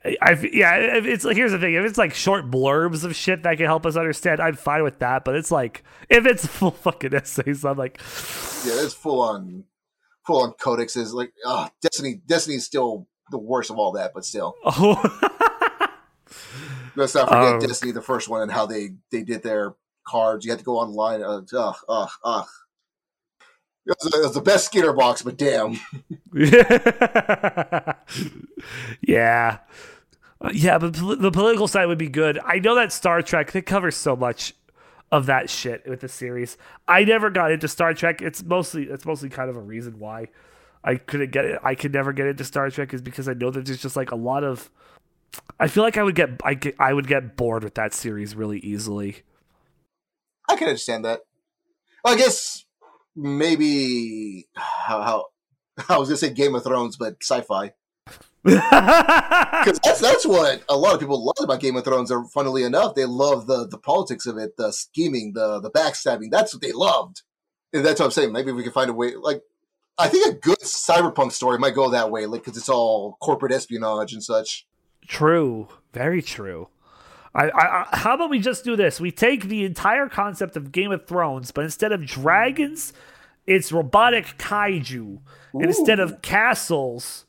[0.03, 3.43] I, I yeah, it's like here's the thing: if it's like short blurbs of shit
[3.43, 5.23] that can help us understand, I'm fine with that.
[5.23, 7.99] But it's like if it's full fucking essays, I'm like,
[8.65, 9.63] Yeah, it's full on,
[10.25, 11.13] full on codexes.
[11.13, 14.55] Like, oh, Destiny, Destiny is still the worst of all that, but still.
[14.65, 14.95] oh,
[16.95, 20.45] Let's not forget Um, Destiny, the first one, and how they they did their cards.
[20.45, 21.23] You had to go online.
[21.23, 22.47] Uh, ugh, ugh, ugh.
[23.85, 25.79] It was, it was the best Skinner box, but damn.
[29.01, 29.57] yeah.
[30.39, 32.39] Uh, yeah, but the political side would be good.
[32.43, 34.53] I know that Star Trek they cover so much
[35.11, 36.57] of that shit with the series.
[36.87, 38.21] I never got into Star Trek.
[38.21, 40.29] It's mostly it's mostly kind of a reason why
[40.83, 41.59] I couldn't get it.
[41.63, 44.11] I could never get into Star Trek is because I know that there's just like
[44.11, 44.69] a lot of
[45.59, 48.35] I feel like I would get I get, I would get bored with that series
[48.35, 49.23] really easily.
[50.49, 51.21] I can understand that.
[52.03, 52.65] Well, I guess
[53.15, 55.25] maybe how, how
[55.89, 57.73] I was gonna say Game of Thrones, but sci-fi.
[59.61, 62.09] Because that's that's what a lot of people love about Game of Thrones.
[62.09, 66.31] Or funnily enough, they love the the politics of it, the scheming, the the backstabbing.
[66.31, 67.21] That's what they loved.
[67.73, 68.31] And that's what I'm saying.
[68.31, 69.13] Maybe we can find a way.
[69.15, 69.43] Like,
[69.97, 73.51] I think a good cyberpunk story might go that way, like because it's all corporate
[73.51, 74.65] espionage and such.
[75.07, 76.69] True, very true.
[77.33, 78.99] I, I, I, how about we just do this?
[78.99, 82.93] We take the entire concept of Game of Thrones, but instead of dragons,
[83.45, 85.19] it's robotic kaiju,
[85.53, 87.25] and instead of castles,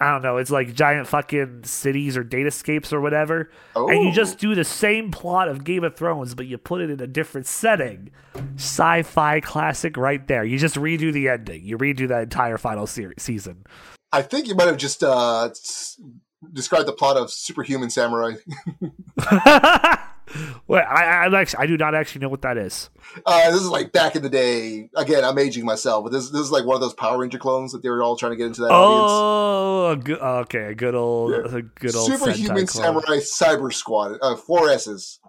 [0.00, 3.50] I don't know, it's like giant fucking cities or datascapes or whatever.
[3.74, 6.90] And you just do the same plot of Game of Thrones, but you put it
[6.90, 8.10] in a different setting.
[8.54, 10.44] Sci-fi classic right there.
[10.44, 11.64] You just redo the ending.
[11.64, 13.64] You redo that entire final series season.
[14.12, 16.00] I think you might have just uh, s-
[16.52, 18.34] described the plot of Superhuman Samurai.
[20.66, 22.90] Well, I, I actually I do not actually know what that is.
[23.24, 24.90] Uh, this is like back in the day.
[24.96, 27.72] Again, I'm aging myself, but this this is like one of those Power Ranger clones
[27.72, 29.10] that they were all trying to get into that audience.
[29.12, 31.58] Oh, a good, okay, a good old, Yeah.
[31.58, 35.20] a good old Superhuman Samurai Cyber Squad, uh, four S's.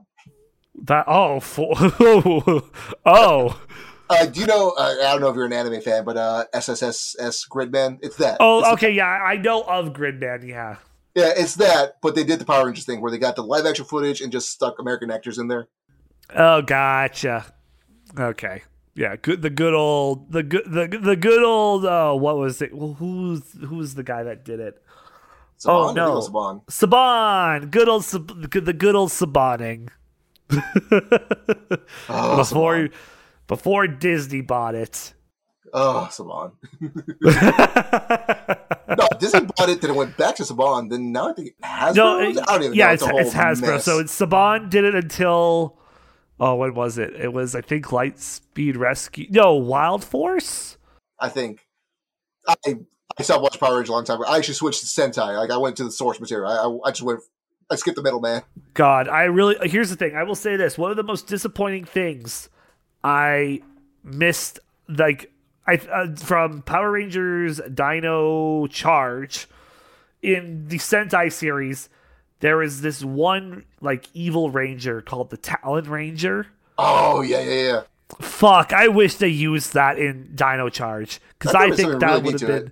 [0.83, 1.73] That oh, for,
[3.05, 3.61] oh,
[4.09, 4.71] Uh, do you know?
[4.77, 8.37] Uh, I don't know if you're an anime fan, but uh, SSSS Gridman, it's that.
[8.39, 10.47] oh, It's- okay, yeah, I know of Gridman.
[10.47, 10.77] Yeah,
[11.15, 11.95] yeah, it's that.
[12.01, 14.31] But they did the Power Rangers thing where they got the live action footage and
[14.31, 15.67] just stuck American actors in there.
[16.35, 17.53] oh, gotcha.
[18.17, 18.63] Okay,
[18.95, 19.41] yeah, good.
[19.41, 21.85] The good old, the good, the the good old.
[21.85, 22.73] Oh, what was it?
[22.75, 24.81] Well, who's who's the guy that did it?
[25.59, 26.21] Saban, Oh, I think it no.
[26.21, 26.65] Saban.
[26.67, 29.89] Saban, good old, the good old Sabaning.
[32.09, 32.93] Oh, before Saban.
[33.47, 35.13] before Disney bought it.
[35.73, 36.51] Oh, Saban.
[38.97, 40.89] no, Disney bought it, then it went back to Saban.
[40.89, 41.95] Then now I think Hasbro.
[41.95, 42.37] No, it?
[42.39, 42.93] I don't even yeah, know.
[42.93, 43.61] it's, whole it's Hasbro.
[43.61, 43.85] mess.
[43.85, 45.77] So it's Saban did it until
[46.39, 47.13] oh, when was it?
[47.13, 49.27] It was I think Lightspeed Rescue.
[49.29, 50.77] No, Wild Force.
[51.19, 51.67] I think
[52.47, 52.55] I
[53.17, 54.29] I stopped watching Power Rangers a long time ago.
[54.29, 55.37] I actually switched to Sentai.
[55.37, 56.49] Like I went to the source material.
[56.49, 57.21] I I, I just went.
[57.71, 58.41] I skipped the middleman.
[58.73, 59.69] God, I really.
[59.69, 60.15] Here's the thing.
[60.15, 60.77] I will say this.
[60.77, 62.49] One of the most disappointing things
[63.03, 63.61] I
[64.03, 65.31] missed, like
[65.69, 69.47] I uh, from Power Rangers Dino Charge
[70.23, 71.89] in the Sentai series.
[72.39, 76.47] There is this one like evil ranger called the Talon Ranger.
[76.79, 77.81] Oh yeah yeah yeah.
[78.19, 82.41] Fuck, I wish they used that in Dino Charge because I think that really would
[82.41, 82.67] have been.
[82.67, 82.71] it.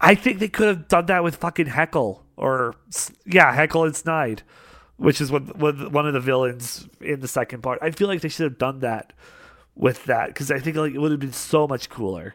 [0.00, 2.76] I think they could have done that with fucking Heckyl or
[3.26, 4.42] yeah, Heckyl and Snide,
[4.96, 7.80] which is what, what one of the villains in the second part.
[7.82, 9.12] I feel like they should have done that
[9.78, 12.34] with that because I think like it would have been so much cooler.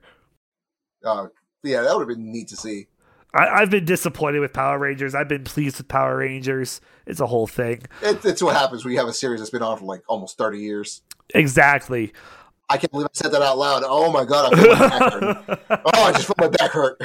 [1.05, 1.27] Uh,
[1.61, 2.87] yeah, that would have been neat to see.
[3.33, 5.13] I, I've been disappointed with Power Rangers.
[5.13, 6.79] I've been pleased with Power Rangers.
[7.05, 7.83] It's a whole thing.
[8.01, 10.37] It, it's what happens when you have a series that's been on for like almost
[10.37, 11.01] thirty years.
[11.35, 12.13] Exactly.
[12.69, 13.83] I can't believe I said that out loud.
[13.85, 15.59] Oh my god, I feel my back hurt.
[15.85, 17.01] Oh, I just felt my back hurt.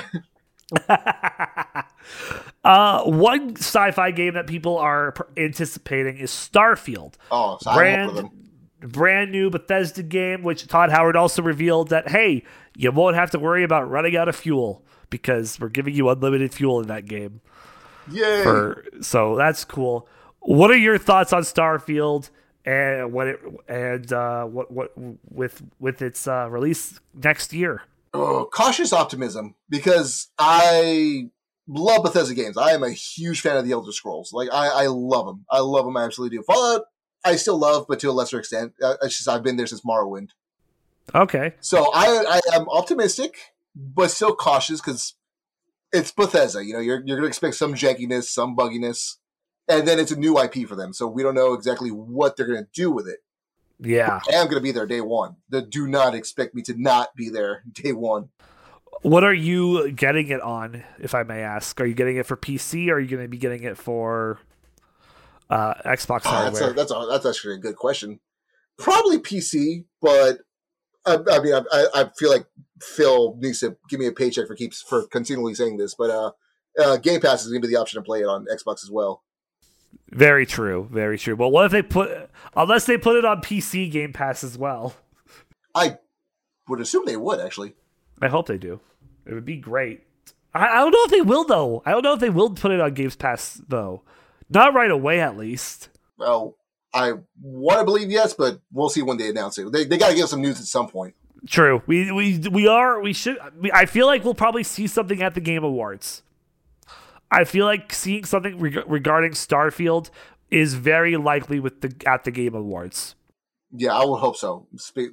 [2.64, 7.14] uh, one sci-fi game that people are anticipating is Starfield.
[7.30, 8.26] Oh, so I'm up for them.
[8.26, 8.47] brand
[8.80, 12.44] brand new Bethesda game, which Todd Howard also revealed that hey,
[12.76, 16.52] you won't have to worry about running out of fuel because we're giving you unlimited
[16.52, 17.40] fuel in that game.
[18.10, 18.42] Yay!
[18.42, 20.08] For so that's cool.
[20.40, 22.30] What are your thoughts on Starfield
[22.64, 24.92] and what it and uh, what what
[25.30, 27.82] with with its uh, release next year?
[28.14, 31.30] oh, cautious optimism because I
[31.66, 32.56] love Bethesda games.
[32.56, 34.32] I am a huge fan of the Elder Scrolls.
[34.32, 35.44] Like I, I love them.
[35.50, 35.96] I love them.
[35.96, 36.42] I absolutely do.
[36.42, 36.82] Fallout,
[37.24, 38.74] I still love, but to a lesser extent.
[38.82, 40.30] Uh, It's just I've been there since Morrowind.
[41.14, 45.14] Okay, So I, I am optimistic, but still cautious because
[45.90, 46.62] it's Bethesda.
[46.64, 49.16] You know, you're you're gonna expect some jankiness, some bugginess,
[49.68, 50.92] and then it's a new IP for them.
[50.92, 53.20] So we don't know exactly what they're gonna do with it.
[53.80, 54.20] yeah.
[54.30, 55.36] I am gonna be there day one.
[55.48, 58.28] The, do not expect me to not be there day one.
[59.02, 61.80] What are you getting it on, if I may ask?
[61.80, 64.40] Are you getting it for PC or are you going to be getting it for
[65.50, 66.70] uh, Xbox Ah, that's hardware?
[66.70, 68.20] a, that's a, that's actually a good question.
[68.78, 70.38] Probably PC, but
[71.06, 72.46] I, I mean, I, I feel like
[72.80, 75.94] Phil needs to give me a paycheck for keeps for continually saying this.
[75.94, 76.30] But uh,
[76.78, 79.22] uh, Game Pass is gonna be the option to play it on Xbox as well.
[80.10, 80.88] Very true.
[80.92, 81.34] Very true.
[81.36, 84.94] Well, what if they put, unless they put it on PC Game Pass as well?
[85.74, 85.98] I
[86.68, 87.74] would assume they would actually.
[88.20, 88.80] I hope they do.
[89.26, 90.02] It would be great.
[90.54, 91.82] I, I don't know if they will, though.
[91.84, 94.02] I don't know if they will put it on Games Pass, though.
[94.50, 95.88] Not right away, at least.
[96.16, 96.56] Well,
[96.94, 99.70] I want to believe yes, but we'll see when they announce it.
[99.72, 101.14] They, they got to give us some news at some point.
[101.46, 101.82] True.
[101.86, 103.38] We we we are we should.
[103.60, 106.22] We, I feel like we'll probably see something at the Game Awards.
[107.30, 110.10] I feel like seeing something reg- regarding Starfield
[110.50, 113.14] is very likely with the at the Game Awards.
[113.70, 114.66] Yeah, I would hope so.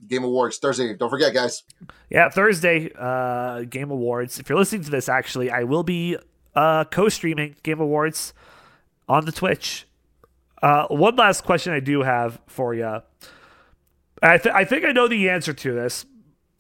[0.08, 0.96] Game Awards Thursday.
[0.96, 1.64] Don't forget, guys.
[2.10, 4.40] Yeah, Thursday, uh, Game Awards.
[4.40, 6.18] If you're listening to this, actually, I will be
[6.56, 8.34] uh, co-streaming Game Awards
[9.08, 9.86] on the Twitch.
[10.62, 13.02] Uh, one last question I do have for you.
[14.22, 16.06] I, th- I think I know the answer to this.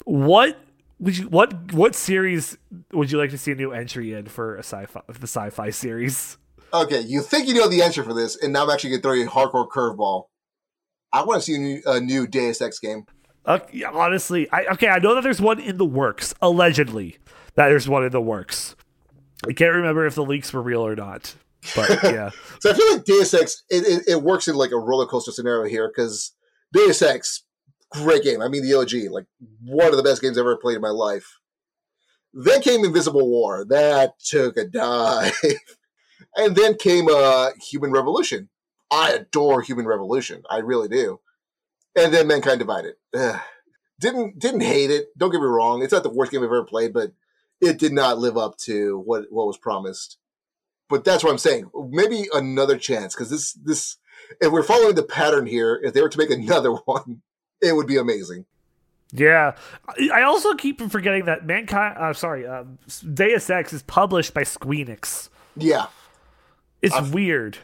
[0.03, 0.57] What
[0.99, 2.57] would you what what series
[2.93, 6.37] would you like to see a new entry in for a sci-fi the sci-fi series?
[6.73, 9.13] Okay, you think you know the answer for this, and now I'm actually gonna throw
[9.13, 10.25] you a hardcore curveball.
[11.11, 13.05] I want to see a new, a new Deus Ex game.
[13.45, 14.87] Uh, yeah, honestly, I okay.
[14.87, 16.33] I know that there's one in the works.
[16.41, 17.17] Allegedly,
[17.55, 18.75] that there's one in the works.
[19.47, 21.35] I can't remember if the leaks were real or not.
[21.75, 22.31] But yeah.
[22.59, 25.31] so I feel like Deus Ex it, it, it works in like a roller coaster
[25.31, 26.33] scenario here because
[26.73, 27.43] Deus Ex,
[27.91, 28.41] great game.
[28.41, 29.25] I mean the OG, like
[29.63, 31.39] one of the best games I've ever played in my life.
[32.33, 33.65] Then came Invisible War.
[33.65, 35.39] That took a dive.
[36.35, 38.49] and then came uh, Human Revolution.
[38.91, 40.43] I adore Human Revolution.
[40.49, 41.21] I really do.
[41.95, 42.95] And then Mankind Divided.
[43.13, 43.39] Ugh.
[43.99, 45.17] Didn't didn't hate it.
[45.17, 45.81] Don't get me wrong.
[45.81, 47.13] It's not the worst game I've ever played, but
[47.61, 50.17] it did not live up to what what was promised.
[50.89, 51.69] But that's what I'm saying.
[51.89, 53.97] Maybe another chance because this this
[54.41, 57.21] if we're following the pattern here, if they were to make another one,
[57.61, 58.45] it would be amazing.
[59.11, 59.55] Yeah,
[60.13, 61.97] I also keep forgetting that Mankind.
[61.97, 62.79] Uh, sorry, um,
[63.13, 65.29] Deus Ex is published by Squeenix.
[65.55, 65.87] Yeah,
[66.81, 67.57] it's I've, weird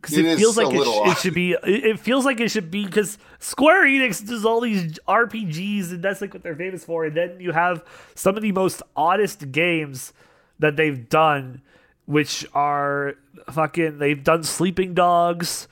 [0.00, 1.56] because it, it feels like it, sh- it, should be.
[1.62, 6.20] It feels like it should be because Square Enix does all these RPGs and that's
[6.20, 7.04] like what they're famous for.
[7.04, 7.84] And then you have
[8.14, 10.12] some of the most oddest games
[10.58, 11.62] that they've done,
[12.10, 13.14] which are
[13.52, 13.98] fucking.
[13.98, 15.68] They've done Sleeping Dogs.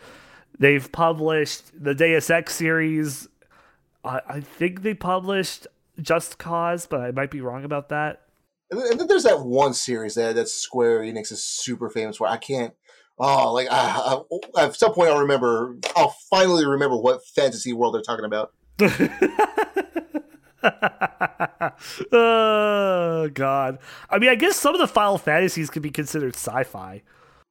[0.59, 3.28] They've published the Deus Ex series.
[4.05, 5.66] I, I think they published
[6.01, 8.22] Just Cause, but I might be wrong about that.
[8.70, 12.28] And then there's that one series that that Square Enix is super famous for.
[12.28, 12.74] I can't
[13.18, 14.22] oh, like uh,
[14.57, 15.76] at some point I'll remember.
[15.97, 18.53] I'll finally remember what fantasy world they're talking about.
[22.13, 23.79] oh God!
[24.11, 27.03] I mean, I guess some of the Final Fantasies could be considered sci-fi.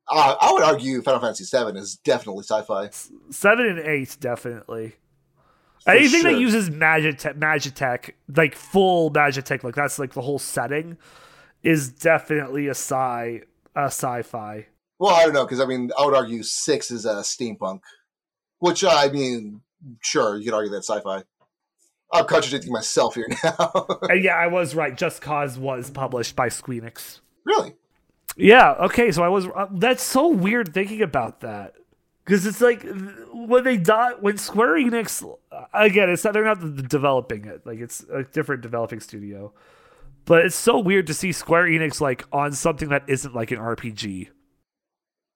[0.10, 2.90] Uh, I would argue Final Fantasy Seven is definitely sci-fi.
[3.30, 4.96] Seven and eight, definitely.
[5.84, 6.34] For Anything sure.
[6.34, 10.98] that uses Magitech, Magitech, like full Magitech, like that's like the whole setting,
[11.64, 13.42] is definitely a sci,
[13.76, 14.68] a sci-fi.
[15.00, 17.82] Well, I don't know because I mean I would argue six is a steampunk,
[18.60, 19.62] which I mean,
[20.02, 21.24] sure you could argue that sci-fi.
[22.12, 23.88] I'm contradicting myself here now.
[24.14, 24.96] yeah, I was right.
[24.96, 27.20] Just Cause was published by Squeenix.
[27.46, 27.74] Really?
[28.36, 28.74] Yeah.
[28.80, 29.12] Okay.
[29.12, 29.48] So I was.
[29.48, 31.74] Uh, that's so weird thinking about that
[32.28, 32.86] because it's like
[33.34, 35.24] when they die when Square Enix
[35.74, 37.66] again, it's not they're not developing it.
[37.66, 39.54] Like it's a different developing studio,
[40.26, 43.60] but it's so weird to see Square Enix like on something that isn't like an
[43.60, 44.28] RPG.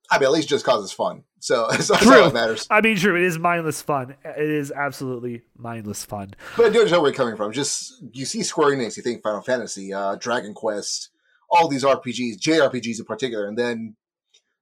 [0.09, 1.23] I mean, at least just causes fun.
[1.41, 2.67] So, so that's all that matters.
[2.69, 3.15] I mean, true.
[3.15, 4.15] It is mindless fun.
[4.23, 6.35] It is absolutely mindless fun.
[6.55, 7.51] But I do understand where you're coming from.
[7.51, 11.09] Just you see Square Enix, you think Final Fantasy, uh, Dragon Quest,
[11.49, 13.95] all these RPGs, JRPGs in particular, and then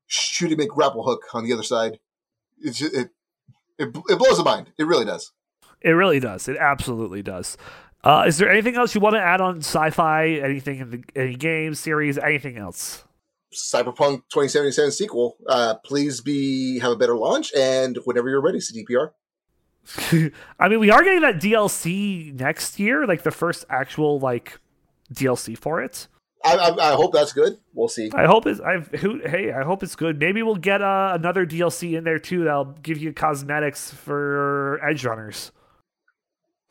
[0.08, 2.00] shooting a grapple hook on the other side.
[2.62, 3.10] It's just, it,
[3.78, 4.72] it it blows the mind.
[4.78, 5.32] It really does.
[5.82, 6.48] It really does.
[6.48, 7.58] It absolutely does.
[8.04, 10.28] Uh, is there anything else you want to add on sci-fi?
[10.28, 12.18] Anything in the any game series?
[12.18, 13.04] Anything else?
[13.54, 15.38] Cyberpunk 2077 sequel.
[15.48, 19.12] Uh, please be have a better launch, and whenever you're ready, CDPR.
[20.60, 24.60] I mean, we are getting that DLC next year, like the first actual like
[25.14, 26.08] DLC for it.
[26.44, 27.58] I, I, I hope that's good.
[27.74, 28.12] We'll see.
[28.14, 28.62] I hope it's.
[28.62, 30.20] I who hey, I hope it's good.
[30.20, 35.04] Maybe we'll get uh, another DLC in there too that'll give you cosmetics for Edge
[35.04, 35.52] Runners.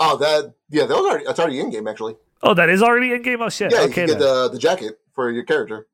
[0.00, 2.16] Oh, that yeah, that was already that's already in game actually.
[2.42, 3.42] Oh, that is already in game.
[3.42, 3.72] Oh shit.
[3.72, 5.86] Yeah, okay, you get the the jacket for your character.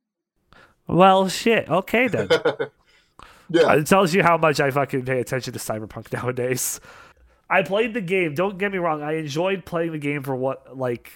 [0.87, 1.69] Well, shit.
[1.69, 2.29] Okay then.
[3.49, 6.81] yeah, it tells you how much I fucking pay attention to Cyberpunk nowadays.
[7.49, 8.35] I played the game.
[8.35, 9.03] Don't get me wrong.
[9.03, 11.13] I enjoyed playing the game for what like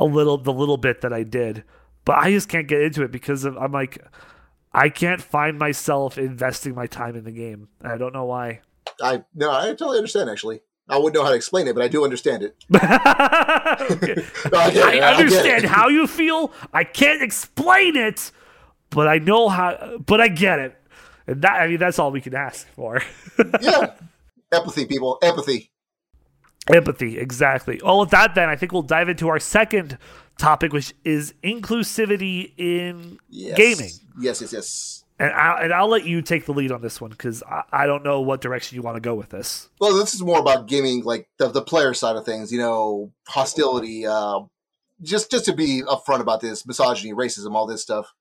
[0.00, 1.64] a little the little bit that I did,
[2.04, 3.98] but I just can't get into it because of, I'm like
[4.72, 7.68] I can't find myself investing my time in the game.
[7.82, 8.60] I don't know why.
[9.02, 10.60] I no, I totally understand actually.
[10.88, 12.56] I wouldn't know how to explain it, but I do understand it.
[12.70, 14.22] no, I,
[14.52, 16.50] I, I understand how you feel.
[16.72, 18.32] I can't explain it,
[18.90, 20.76] but I know how, but I get it.
[21.26, 23.02] And that, I mean, that's all we can ask for.
[23.60, 23.92] yeah.
[24.50, 25.18] Empathy, people.
[25.22, 25.70] Empathy.
[26.72, 27.80] Empathy, exactly.
[27.84, 29.98] Well, with that, then, I think we'll dive into our second
[30.38, 33.56] topic, which is inclusivity in yes.
[33.56, 33.90] gaming.
[34.18, 35.04] Yes, yes, yes.
[35.18, 37.86] And I'll, and I'll let you take the lead on this one because I, I,
[37.86, 39.68] don't know what direction you want to go with this.
[39.80, 43.12] Well, this is more about gaming, like the, the player side of things, you know,
[43.26, 44.40] hostility, uh,
[45.02, 48.12] just just to be upfront about this, misogyny, racism, all this stuff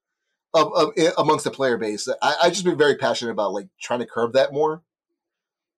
[0.58, 2.08] of, of, eh, amongst the player base.
[2.22, 4.84] I, I just been very passionate about like trying to curb that more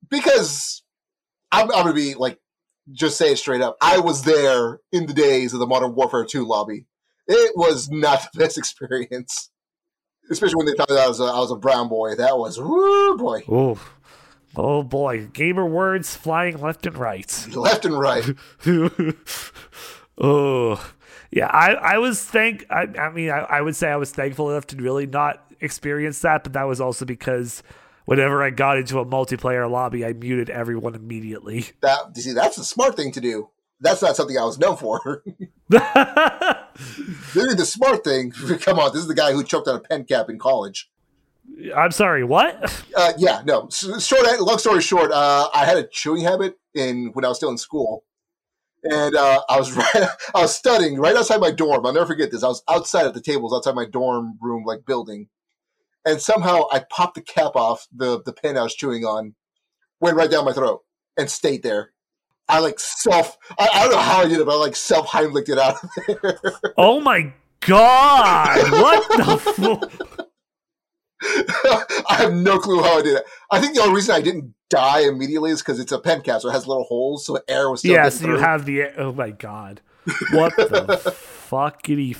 [0.09, 0.83] because
[1.51, 2.39] I'm, I'm gonna be like
[2.91, 3.77] just say it straight up.
[3.81, 6.85] I was there in the days of the Modern Warfare 2 lobby.
[7.27, 9.51] It was not the best experience,
[10.31, 12.15] especially when they thought I was a, I was a brown boy.
[12.15, 13.43] That was woo boy.
[13.47, 13.79] Oh,
[14.55, 18.25] oh boy, gamer words flying left and right, left and right.
[20.17, 20.93] oh,
[21.31, 21.47] yeah.
[21.47, 22.65] I I was thank.
[22.69, 26.19] I I mean, I, I would say I was thankful enough to really not experience
[26.21, 27.63] that, but that was also because
[28.05, 31.65] whenever I got into a multiplayer lobby, I muted everyone immediately.
[31.81, 33.49] That you see, that's a smart thing to do.
[33.81, 35.23] That's not something I was known for.
[37.33, 38.31] The smart thing.
[38.61, 40.89] Come on, this is the guy who choked on a pen cap in college.
[41.75, 42.83] I'm sorry, what?
[42.95, 43.69] Uh, yeah, no.
[43.69, 47.49] Short, long story short, uh, I had a chewing habit in when I was still
[47.49, 48.03] in school,
[48.83, 51.85] and uh, I was right, I was studying right outside my dorm.
[51.85, 52.43] I'll never forget this.
[52.43, 55.27] I was outside at the tables outside my dorm room, like building,
[56.05, 59.35] and somehow I popped the cap off the the pen I was chewing on,
[59.99, 60.81] went right down my throat,
[61.17, 61.91] and stayed there.
[62.47, 63.37] I like self.
[63.59, 65.83] I, I don't know how I did it, but I like self Heimlicked it out
[65.83, 65.89] of
[66.21, 66.39] there.
[66.77, 68.71] Oh my god!
[68.71, 70.09] What the?
[71.23, 73.23] I have no clue how I did it.
[73.51, 76.41] I think the only reason I didn't die immediately is because it's a pen cap,
[76.41, 77.91] so it has little holes, so air was still.
[77.91, 78.87] Yes, you have the.
[78.97, 79.81] Oh my god!
[80.31, 81.13] What the
[81.49, 82.15] fuckity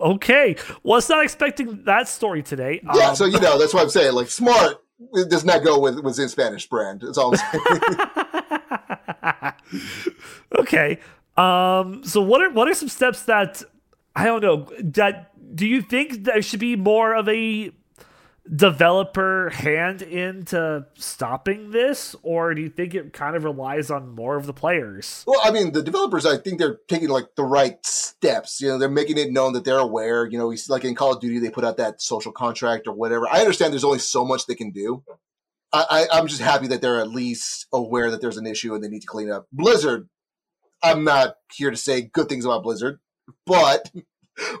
[0.00, 0.56] okay.
[0.82, 2.80] Was not expecting that story today.
[2.94, 4.14] Yeah, um, so you know that's what I'm saying.
[4.14, 4.82] Like smart
[5.14, 7.02] it does not go with with in Spanish brand.
[7.02, 7.40] That's all I'm
[9.32, 9.52] saying.
[10.58, 10.98] okay.
[11.36, 12.04] Um.
[12.04, 13.62] So what are what are some steps that
[14.14, 17.72] I don't know that do you think there should be more of a
[18.54, 24.36] developer hand into stopping this, or do you think it kind of relies on more
[24.36, 25.24] of the players?
[25.26, 28.60] Well, I mean, the developers, I think they're taking like the right steps.
[28.60, 30.26] You know, they're making it known that they're aware.
[30.26, 33.26] You know, like in Call of Duty, they put out that social contract or whatever.
[33.30, 35.04] I understand there's only so much they can do.
[35.72, 38.82] I, I, I'm just happy that they're at least aware that there's an issue and
[38.82, 39.46] they need to clean up.
[39.52, 40.08] Blizzard,
[40.82, 42.98] I'm not here to say good things about Blizzard,
[43.46, 43.90] but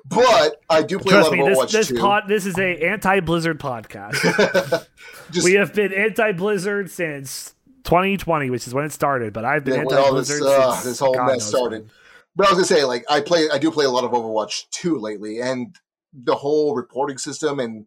[0.04, 1.98] but I do play Trust a lot me, of Overwatch this, this too.
[1.98, 4.86] Pod, this is a anti-Blizzard podcast.
[5.30, 7.54] Just, we have been anti-Blizzard since
[7.84, 9.32] 2020, which is when it started.
[9.32, 11.82] But I've been yeah, anti-Blizzard this, uh, this whole God mess started.
[11.82, 11.90] When.
[12.36, 14.70] But I was gonna say, like, I play, I do play a lot of Overwatch
[14.70, 15.76] 2 lately, and
[16.12, 17.86] the whole reporting system, and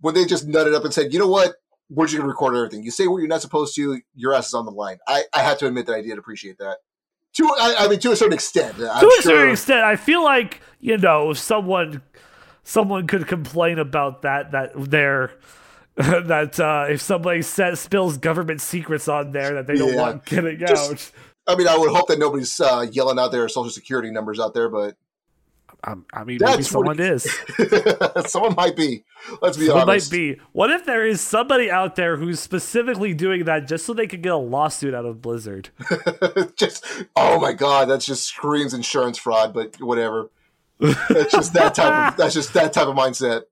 [0.00, 1.54] when they just nutted up and said, you know what,
[1.90, 2.82] we're just gonna record everything.
[2.82, 4.98] You say what you're not supposed to, your ass is on the line.
[5.06, 6.78] I, I have to admit that I did appreciate that
[7.34, 8.74] to I, I, mean to a certain extent.
[8.78, 9.22] I'm to a sure.
[9.22, 12.02] certain extent, I feel like you know someone
[12.62, 15.32] someone could complain about that that they're
[15.96, 20.00] that uh, if somebody says spills government secrets on there that they don't yeah.
[20.00, 21.10] want getting Just, out.
[21.46, 24.54] I mean, I would hope that nobody's uh, yelling out their social security numbers out
[24.54, 24.96] there, but
[25.84, 27.28] I mean, maybe someone is.
[28.26, 29.04] someone might be.
[29.42, 30.10] Let's be someone honest.
[30.10, 30.40] might be.
[30.52, 34.22] What if there is somebody out there who's specifically doing that just so they could
[34.22, 35.68] get a lawsuit out of Blizzard?
[36.56, 39.52] just oh my god, that just screams insurance fraud.
[39.52, 40.30] But whatever.
[40.80, 42.12] That's just that type.
[42.12, 43.42] Of, that's just that type of mindset.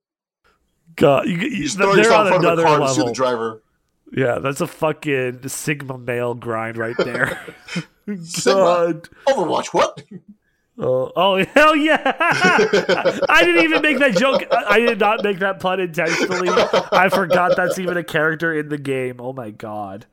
[0.96, 3.06] God, you, you, they're on another level.
[3.06, 3.62] the driver.
[4.14, 7.40] Yeah, that's a fucking Sigma male grind right there.
[8.22, 9.00] Sigma.
[9.26, 10.02] Overwatch, what?
[10.82, 12.00] Oh, oh hell yeah!
[13.28, 14.42] I didn't even make that joke.
[14.50, 16.48] I did not make that pun intentionally.
[16.50, 19.20] I forgot that's even a character in the game.
[19.20, 20.06] Oh my god.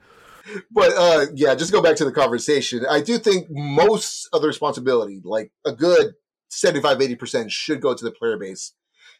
[0.72, 2.86] But uh, yeah, just go back to the conversation.
[2.90, 6.14] I do think most of the responsibility, like a good
[6.50, 8.74] 75 80% should go to the player base.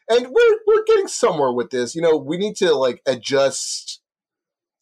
[0.08, 1.94] And we're we're getting somewhere with this.
[1.94, 4.00] You know, we need to like adjust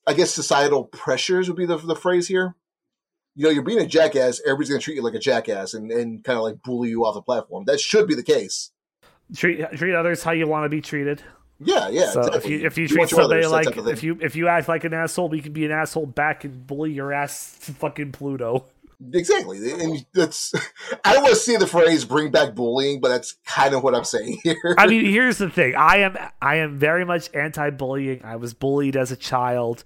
[0.07, 2.57] I guess societal pressures would be the the phrase here
[3.39, 5.93] you know, you're being a jackass, everybody's going to treat you like a jackass and,
[5.93, 7.63] and kind of like bully you off the platform.
[7.67, 8.73] That should be the case.
[9.33, 11.23] Treat treat others how you want to be treated.
[11.61, 12.11] Yeah, yeah.
[12.11, 12.39] So exactly.
[12.39, 14.83] if you if you, you treat somebody others, like if you if you act like
[14.83, 18.65] an asshole, we can be an asshole back and bully your ass to fucking Pluto.
[19.13, 20.53] Exactly, and that's
[21.05, 23.95] I don't want to see the phrase "bring back bullying," but that's kind of what
[23.95, 24.75] I'm saying here.
[24.77, 28.25] I mean, here's the thing: I am I am very much anti-bullying.
[28.25, 29.85] I was bullied as a child.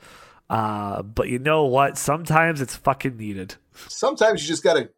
[0.52, 1.96] Uh, but you know what?
[1.96, 3.54] Sometimes it's fucking needed.
[3.88, 4.90] Sometimes you just gotta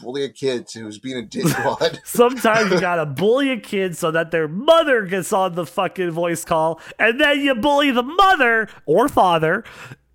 [0.00, 1.98] bully a kid who's being a dickwad.
[2.06, 6.46] Sometimes you gotta bully a kid so that their mother gets on the fucking voice
[6.46, 9.64] call, and then you bully the mother or father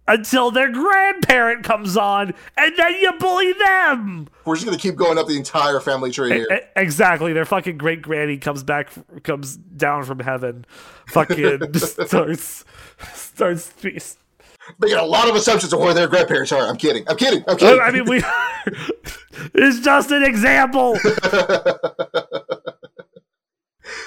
[0.08, 4.30] until their grandparent comes on, and then you bully them.
[4.46, 6.62] We're just gonna keep going up the entire family tree here.
[6.76, 7.34] Exactly.
[7.34, 8.90] Their fucking great granny comes back,
[9.22, 10.66] comes down from heaven,
[11.06, 12.66] fucking starts
[13.14, 13.68] starts
[14.80, 16.68] making a lot of assumptions of where their grandparents are.
[16.68, 17.04] I'm kidding.
[17.08, 17.44] I'm kidding.
[17.48, 17.82] I'm kidding.
[17.82, 18.24] I mean, we.
[19.54, 20.98] it's just an example.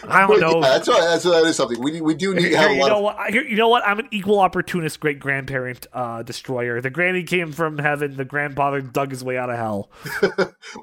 [0.08, 0.60] I don't know.
[0.60, 1.00] Yeah, that's right.
[1.00, 3.02] That's that is something we we do need to have a you know of.
[3.02, 3.30] what?
[3.30, 3.86] Here, you know what?
[3.86, 6.80] I'm an equal opportunist great grandparent uh, destroyer.
[6.80, 8.16] The granny came from heaven.
[8.16, 9.90] The grandfather dug his way out of hell,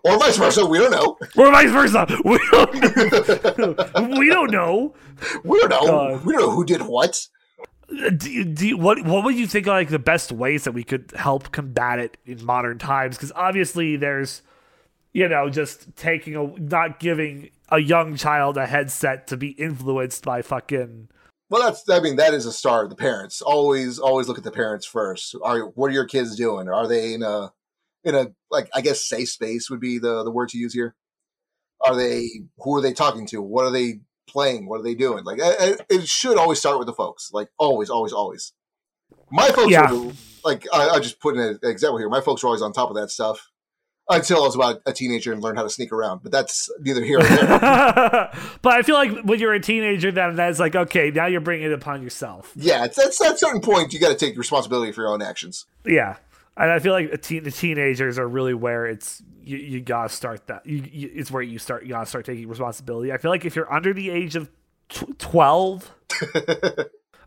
[0.03, 0.65] Or vice versa.
[0.65, 1.17] We don't know.
[1.37, 2.05] or vice versa.
[2.25, 4.17] We don't know.
[4.17, 4.95] we don't know.
[5.43, 5.85] We don't know.
[5.85, 6.25] God.
[6.25, 7.27] We don't know who did what.
[7.91, 10.71] Do, you- do, you- what what would you think are like the best ways that
[10.71, 13.17] we could help combat it in modern times?
[13.17, 14.41] Because obviously there's,
[15.13, 20.23] you know, just taking a not giving a young child a headset to be influenced
[20.23, 21.09] by fucking.
[21.49, 21.89] Well, that's.
[21.89, 22.89] I mean, that is a start.
[22.89, 25.35] The parents always always look at the parents first.
[25.43, 26.69] Are what are your kids doing?
[26.69, 27.51] Are they in a
[28.05, 30.95] in a like I guess safe space would be the the word to use here.
[31.85, 32.29] Are they?
[32.59, 33.41] Who are they talking to?
[33.41, 33.99] What are they
[34.31, 34.67] playing?
[34.67, 35.23] What are they doing?
[35.23, 37.29] Like I, I, it should always start with the folks.
[37.33, 38.53] Like always, always, always.
[39.31, 39.91] My folks Yeah.
[39.91, 40.11] were
[40.43, 42.09] like I, I just put in an example here.
[42.09, 43.49] My folks were always on top of that stuff
[44.09, 46.21] until I was about a teenager and learned how to sneak around.
[46.23, 47.49] But that's neither here nor there.
[48.61, 51.67] but I feel like when you're a teenager, then that's like okay, now you're bringing
[51.67, 52.51] it upon yourself.
[52.55, 55.21] yeah, it's, it's at a certain point you got to take responsibility for your own
[55.21, 55.65] actions.
[55.85, 56.17] Yeah,
[56.57, 60.09] and I feel like a teen, the teenagers are really where it's you, you gotta
[60.09, 60.65] start that.
[60.65, 61.83] You, you, it's where you start.
[61.83, 63.11] You gotta start taking responsibility.
[63.11, 64.49] I feel like if you're under the age of
[64.89, 65.91] tw- twelve.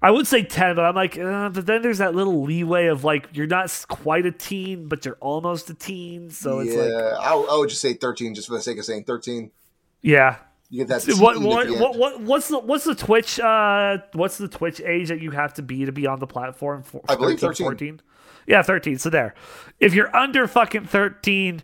[0.02, 3.04] I would say 10, but I'm like, uh, but then there's that little leeway of
[3.04, 6.28] like, you're not quite a teen, but you're almost a teen.
[6.28, 8.84] So it's yeah, like, I, I would just say 13 just for the sake of
[8.84, 9.50] saying 13.
[10.02, 10.36] yeah.
[10.68, 11.16] You get that.
[11.18, 15.22] What, what, what, what, what's the, what's the Twitch, uh, what's the Twitch age that
[15.22, 17.00] you have to be to be on the platform for?
[17.08, 18.00] I believe 13.
[18.46, 18.98] Yeah, 13.
[18.98, 19.34] So there.
[19.80, 21.62] If you're under fucking 13,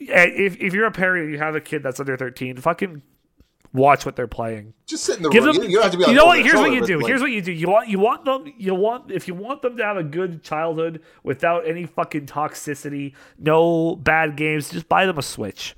[0.00, 3.02] eh, if, if you're a parent, and you have a kid that's under 13, fucking
[3.72, 4.74] watch what they're playing.
[4.86, 5.56] Just sit in the Give room.
[5.56, 5.64] them.
[5.70, 6.40] you, don't have to be on you know what?
[6.40, 6.98] Here's what you do.
[6.98, 7.52] like, Here's what you do.
[7.52, 8.52] You want you want them.
[8.58, 13.14] You want if you want them to have a good childhood without any fucking toxicity,
[13.38, 14.70] no bad games.
[14.70, 15.74] Just buy them a Switch.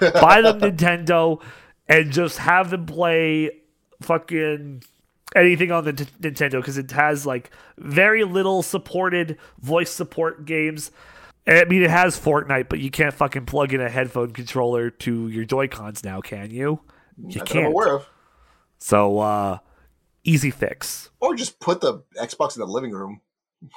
[0.00, 1.42] buy them Nintendo,
[1.88, 3.50] and just have them play
[4.00, 4.82] fucking
[5.34, 10.90] anything on the t- Nintendo because it has like very little supported voice support games.
[11.46, 15.28] I mean, it has Fortnite, but you can't fucking plug in a headphone controller to
[15.28, 16.80] your Joy Cons now, can you?
[17.16, 17.66] You that I'm can't.
[17.66, 18.06] aware of.
[18.78, 19.58] So, uh,
[20.24, 21.10] easy fix.
[21.20, 23.20] Or just put the Xbox in the living room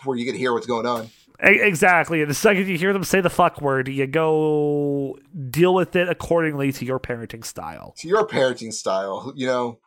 [0.04, 1.10] where you can hear what's going on.
[1.41, 2.22] Exactly.
[2.22, 5.18] And the second you hear them say the fuck word, you go
[5.50, 7.93] deal with it accordingly to your parenting style.
[8.00, 9.80] To your parenting style, you know,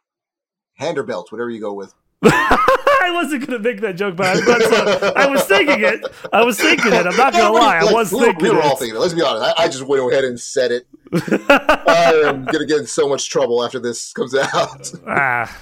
[0.82, 1.94] hand or belt, whatever you go with.
[2.24, 6.00] I wasn't gonna make that joke, but I was, about I was thinking it.
[6.32, 7.04] I was thinking it.
[7.06, 7.78] I'm not gonna lie.
[7.78, 8.64] I Like, was we were- thinking We were it.
[8.64, 9.00] all thinking it.
[9.00, 9.54] Let's be honest.
[9.58, 10.86] I, I just went ahead and said it.
[11.12, 14.92] I am gonna get in so much trouble after this comes out.
[15.06, 15.58] Ah,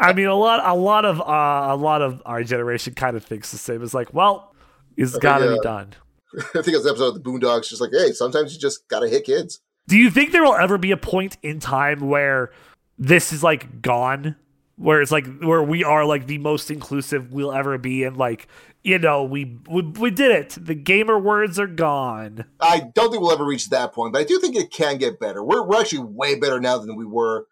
[0.00, 3.24] I mean, a lot, a lot of, uh, a lot of our generation kind of
[3.24, 3.82] thinks the same.
[3.82, 4.52] It's like, well,
[4.96, 5.52] it's got to yeah.
[5.54, 5.92] be done.
[6.36, 8.88] I think it was the episode of the Boondocks, just like, hey, sometimes you just
[8.88, 9.60] gotta hit kids.
[9.88, 12.52] Do you think there will ever be a point in time where
[12.98, 14.36] this is like gone?
[14.82, 18.48] Where it's like where we are like the most inclusive we'll ever be, and like
[18.82, 20.58] you know we we, we did it.
[20.60, 22.46] The gamer words are gone.
[22.60, 25.20] I don't think we'll ever reach that point, but I do think it can get
[25.20, 25.44] better.
[25.44, 27.46] We're we're actually way better now than we were,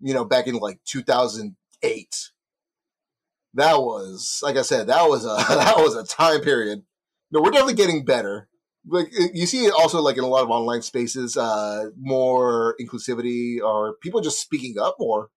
[0.00, 2.30] you know, back in like 2008.
[3.54, 6.82] That was, like I said, that was a that was a time period.
[7.30, 8.48] No, we're definitely getting better.
[8.88, 13.60] Like you see it also like in a lot of online spaces, uh, more inclusivity
[13.60, 15.28] or people just speaking up more.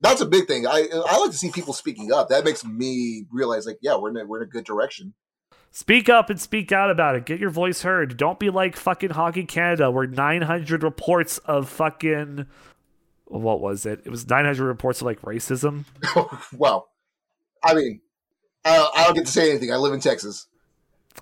[0.00, 0.66] That's a big thing.
[0.66, 2.28] I I like to see people speaking up.
[2.28, 5.14] That makes me realize, like, yeah, we're in a, we're in a good direction.
[5.70, 7.26] Speak up and speak out about it.
[7.26, 8.16] Get your voice heard.
[8.16, 12.46] Don't be like fucking Hockey Canada, where 900 reports of fucking
[13.26, 14.00] what was it?
[14.04, 15.84] It was 900 reports of like racism.
[16.56, 16.88] well,
[17.62, 18.00] I mean,
[18.64, 19.72] I, I don't get to say anything.
[19.72, 20.46] I live in Texas.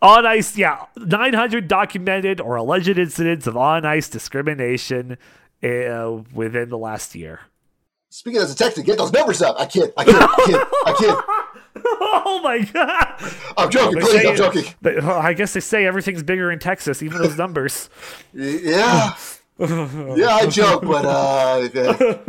[0.01, 5.18] On ice, yeah, 900 documented or alleged incidents of on ice discrimination
[5.62, 7.41] uh, within the last year.
[8.12, 9.56] Speaking as a Texan, get those numbers up.
[9.58, 9.90] I kid.
[9.96, 10.14] I kid.
[10.14, 10.60] I kid.
[10.84, 11.82] I kid.
[11.86, 13.32] oh my god!
[13.56, 14.02] I'm joking.
[14.02, 14.64] Please, I'm joking.
[14.82, 17.88] they- I guess they say everything's bigger in Texas, even those numbers.
[18.34, 19.16] Yeah.
[19.58, 21.68] Yeah, I joke, but uh,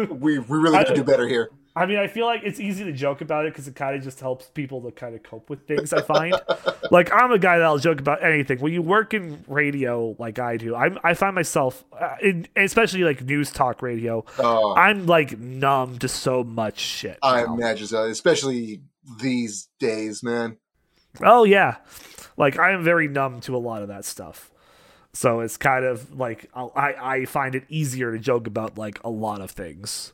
[0.12, 1.50] we, we really need to do better here.
[1.76, 4.04] I mean, I feel like it's easy to joke about it because it kind of
[4.04, 5.92] just helps people to kind of cope with things.
[5.92, 6.40] I find,
[6.92, 8.60] like, I'm a guy that'll joke about anything.
[8.60, 13.04] When you work in radio, like I do, I I find myself, uh, in, especially
[13.04, 17.24] like news talk radio, Uh, I'm like numb to so much shit.
[17.24, 17.56] I now.
[17.56, 18.82] imagine so, especially
[19.22, 20.58] these days, man.
[21.22, 21.78] Oh yeah,
[22.38, 24.52] like I am very numb to a lot of that stuff.
[25.14, 29.00] So it's kind of like I'll, I I find it easier to joke about like
[29.04, 30.14] a lot of things,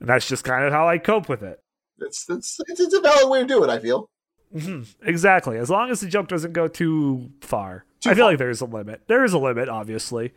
[0.00, 1.60] and that's just kind of how I cope with it.
[1.98, 4.08] It's, it's, it's, it's a valid way to do it, I feel.
[4.52, 5.58] hmm Exactly.
[5.58, 7.84] As long as the joke doesn't go too far.
[8.00, 8.30] Too I feel far.
[8.32, 9.02] like there is a limit.
[9.06, 10.32] There is a limit, obviously.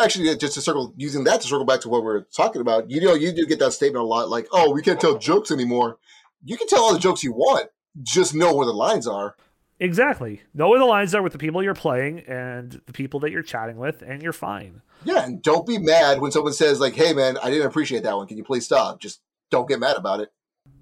[0.00, 2.90] actually, just to circle using that to circle back to what we are talking about.
[2.90, 5.50] You know, you do get that statement a lot, like, "Oh, we can't tell jokes
[5.52, 5.98] anymore."
[6.44, 7.70] You can tell all the jokes you want,
[8.02, 9.36] just know where the lines are.
[9.80, 10.42] Exactly.
[10.54, 13.42] Know where the lines are with the people you're playing and the people that you're
[13.42, 14.82] chatting with, and you're fine.
[15.04, 18.16] Yeah, and don't be mad when someone says like, "Hey, man, I didn't appreciate that
[18.16, 18.26] one.
[18.26, 19.20] Can you please stop?" Just
[19.50, 20.32] don't get mad about it.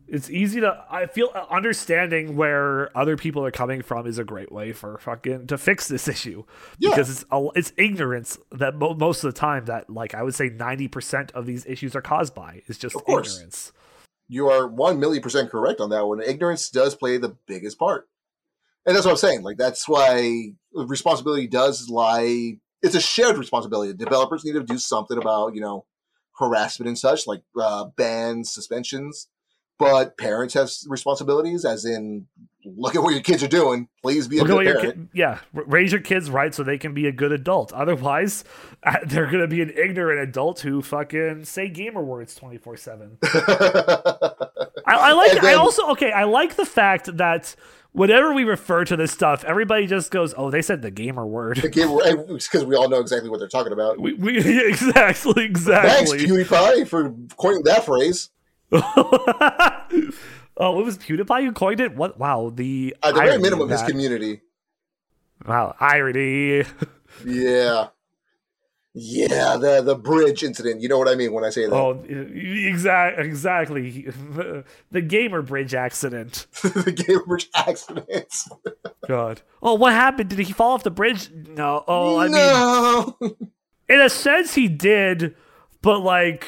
[0.06, 0.84] It's easy to.
[0.90, 4.98] I feel uh, understanding where other people are coming from is a great way for
[4.98, 6.44] fucking to fix this issue
[6.78, 6.90] Yeah.
[6.90, 10.34] because it's a, it's ignorance that mo- most of the time that like I would
[10.34, 13.72] say ninety percent of these issues are caused by is just ignorance.
[14.28, 16.20] You are one million percent correct on that one.
[16.20, 18.06] Ignorance does play the biggest part,
[18.86, 19.42] and that's what I'm saying.
[19.42, 22.58] Like that's why responsibility does lie.
[22.82, 23.92] It's a shared responsibility.
[23.94, 25.86] Developers need to do something about you know
[26.38, 29.28] harassment and such, like uh, bans, suspensions.
[29.78, 32.26] But parents have responsibilities, as in
[32.64, 33.88] look at what your kids are doing.
[34.02, 34.96] Please be a Look good parent.
[34.96, 37.72] kid, yeah, raise your kids right so they can be a good adult.
[37.72, 38.44] Otherwise,
[38.84, 43.18] uh, they're gonna be an ignorant adult who fucking say gamer words twenty four seven.
[43.24, 44.30] I,
[44.86, 45.32] I like.
[45.32, 46.12] And I also okay.
[46.12, 47.54] I like the fact that
[47.92, 51.60] whenever we refer to this stuff, everybody just goes, "Oh, they said the gamer word."
[51.62, 54.00] because we all know exactly what they're talking about.
[54.00, 54.38] We, we
[54.68, 56.12] exactly Thanks.
[56.12, 58.30] PewDiePie, for coining that phrase.
[58.72, 59.76] oh,
[60.58, 61.94] it was PewDiePie who coined it.
[61.94, 62.18] What?
[62.18, 64.40] Wow, the At the very minimum, of his community.
[65.46, 66.64] Wow, irony.
[67.26, 67.88] Yeah.
[68.94, 70.82] Yeah, the the bridge incident.
[70.82, 71.74] You know what I mean when I say that.
[71.74, 74.08] Oh, exact exactly.
[74.90, 76.46] The gamer bridge accident.
[76.62, 78.34] the gamer Bridge accident.
[79.08, 79.40] God.
[79.62, 80.28] Oh, what happened?
[80.28, 81.30] Did he fall off the bridge?
[81.30, 81.84] No.
[81.88, 82.28] Oh, I
[83.20, 83.34] mean,
[83.88, 85.34] in a sense, he did,
[85.80, 86.46] but like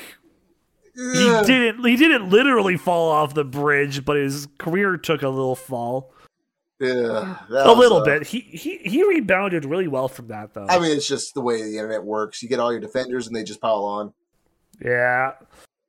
[0.94, 1.82] he didn't.
[1.82, 6.13] He didn't literally fall off the bridge, but his career took a little fall.
[6.84, 8.26] Yeah, A little uh, bit.
[8.26, 10.66] He he he rebounded really well from that, though.
[10.68, 12.42] I mean, it's just the way the internet works.
[12.42, 14.12] You get all your defenders, and they just pile on.
[14.84, 15.32] yeah.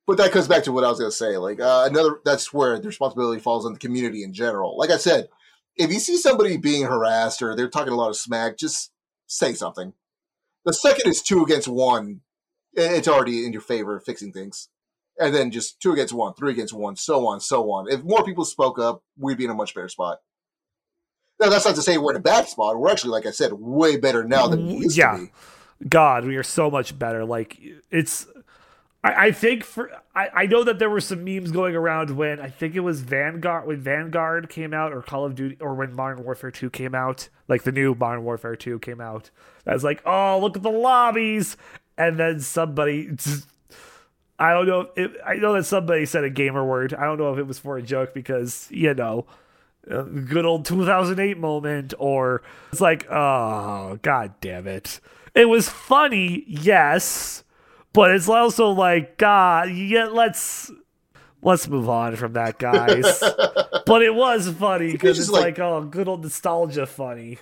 [0.08, 1.38] But that comes back to what I was going to say.
[1.38, 4.78] Like uh, another, that's where the responsibility falls on the community in general.
[4.78, 5.30] Like I said,
[5.76, 8.92] if you see somebody being harassed or they're talking a lot of smack, just
[9.28, 9.94] say something.
[10.64, 12.22] The second is two against one,
[12.74, 14.70] it's already in your favor of fixing things.
[15.20, 17.90] And then just two against one, three against one, so on, so on.
[17.90, 20.20] If more people spoke up, we'd be in a much better spot.
[21.40, 22.78] Now, that's not to say we're in a bad spot.
[22.80, 25.04] We're actually, like I said, way better now than we mm, used Yeah.
[25.04, 25.32] to be.
[25.90, 27.26] God, we are so much better.
[27.26, 27.60] Like
[27.92, 28.28] it's
[29.04, 32.40] I, I think for I, I know that there were some memes going around when
[32.42, 35.94] I think it was Vanguard when Vanguard came out or Call of Duty or when
[35.94, 39.32] Modern Warfare 2 came out, like the new Modern Warfare 2 came out.
[39.68, 41.58] I was like, oh look at the lobbies
[41.98, 43.10] and then somebody
[44.40, 46.94] I don't know if I know that somebody said a gamer word.
[46.94, 49.26] I don't know if it was for a joke because, you know,
[49.90, 55.00] Uh, good old 2008 moment or it's like oh god damn it
[55.36, 57.44] it was funny yes
[57.94, 60.72] but it's also like god yeah let's
[61.44, 63.20] let's move on from that guys
[63.86, 67.38] but it was funny because just it's like- like, oh good old nostalgia funny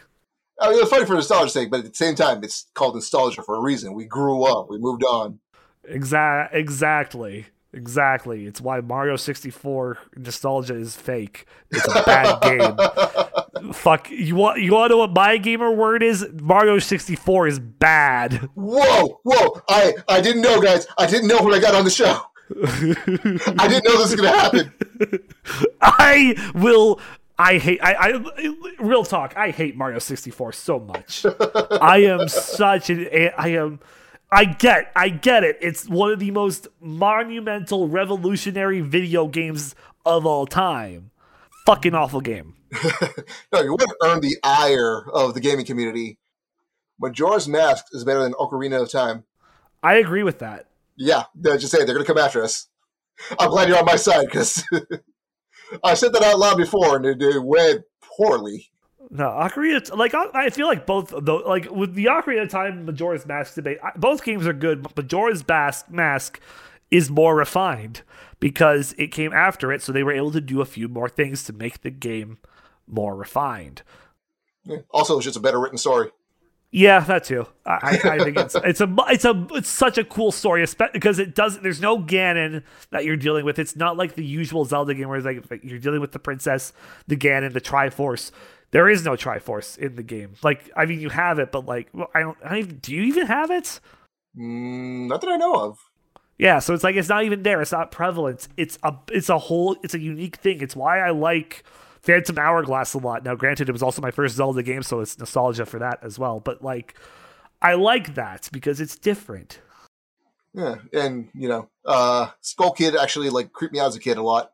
[0.62, 3.42] I mean, it's funny for nostalgia's sake, but at the same time, it's called nostalgia
[3.42, 3.96] for a reason.
[3.96, 5.40] We grew up, we moved on.
[5.84, 6.60] Exactly.
[6.60, 8.46] exactly, exactly.
[8.46, 11.46] It's why Mario sixty four nostalgia is fake.
[11.72, 12.42] It's a bad
[13.62, 13.74] game.
[13.74, 16.28] Fuck you want you want to know what my gamer word is?
[16.42, 18.34] Mario sixty four is bad.
[18.56, 19.62] Whoa, whoa!
[19.70, 20.88] I I didn't know, guys.
[20.98, 22.20] I didn't know when I got on the show.
[22.64, 24.74] I didn't know this was gonna happen.
[25.82, 27.00] I will.
[27.38, 27.80] I hate.
[27.82, 28.56] I, I.
[28.80, 29.36] Real talk.
[29.36, 31.26] I hate Mario sixty four so much.
[31.72, 33.08] I am such an.
[33.38, 33.80] I am.
[34.34, 34.92] I get.
[34.96, 35.60] I get it.
[35.62, 39.76] It's one of the most monumental, revolutionary video games
[40.06, 41.12] of all time.
[41.66, 42.56] Fucking awful game.
[43.54, 46.18] No, you wouldn't earn the ire of the gaming community.
[47.00, 49.26] Majora's Mask is better than Ocarina of Time.
[49.84, 50.66] I agree with that.
[50.98, 52.68] Yeah, they're just saying they're gonna come after us.
[53.40, 54.64] I'm glad you're on my side because
[55.84, 58.72] I said that out loud before and it, it went poorly.
[59.16, 59.96] No, Ocarina.
[59.96, 61.38] Like I feel like both though.
[61.38, 64.82] Like with the Ocarina of Time, Majora's Mask debate, I- both games are good.
[64.82, 66.40] But Majora's Bas- Mask
[66.90, 68.02] is more refined
[68.40, 71.44] because it came after it, so they were able to do a few more things
[71.44, 72.40] to make the game
[72.88, 73.84] more refined.
[74.66, 74.78] Yeah.
[74.90, 76.10] Also, it's just a better written story.
[76.72, 77.46] Yeah, that too.
[77.68, 81.36] I, I think it's it's a it's a it's such a cool story, because it
[81.36, 81.60] does.
[81.60, 83.60] There's no Ganon that you're dealing with.
[83.60, 86.74] It's not like the usual Zelda game where it's like you're dealing with the princess,
[87.08, 88.32] the Ganon, the Triforce.
[88.74, 90.34] There is no Triforce in the game.
[90.44, 92.38] Like I mean, you have it, but like well, I don't.
[92.44, 93.80] I don't even, do you even have it?
[94.36, 95.78] Mm, not that I know of.
[96.40, 97.62] Yeah, so it's like it's not even there.
[97.62, 98.48] It's not prevalent.
[98.58, 100.60] It's a it's a whole it's a unique thing.
[100.60, 101.64] It's why I like
[102.02, 103.24] Phantom Hourglass a lot.
[103.24, 106.18] Now, granted, it was also my first Zelda game, so it's nostalgia for that as
[106.18, 106.40] well.
[106.40, 106.98] But like,
[107.62, 109.60] I like that because it's different.
[110.56, 114.18] Yeah, and you know, uh, Skull Kid actually like creeped me out as a kid
[114.18, 114.52] a lot.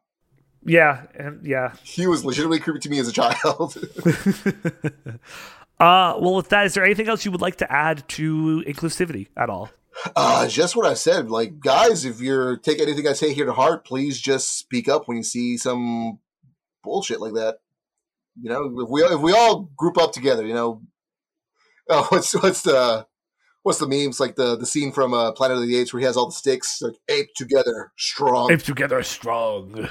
[0.65, 1.73] Yeah, and yeah.
[1.83, 3.77] He was legitimately creepy to me as a child.
[5.79, 9.27] uh, well, with that, is there anything else you would like to add to inclusivity
[9.37, 9.69] at all?
[10.15, 11.29] Uh, just what I said.
[11.29, 15.07] Like, guys, if you're take anything I say here to heart, please just speak up
[15.07, 16.19] when you see some
[16.83, 17.59] bullshit like that.
[18.41, 20.81] You know, if we if we all group up together, you know,
[21.89, 23.05] oh, what's what's the
[23.63, 26.05] what's the memes like the the scene from uh, Planet of the Apes where he
[26.05, 29.89] has all the sticks like ape together strong, ape together strong,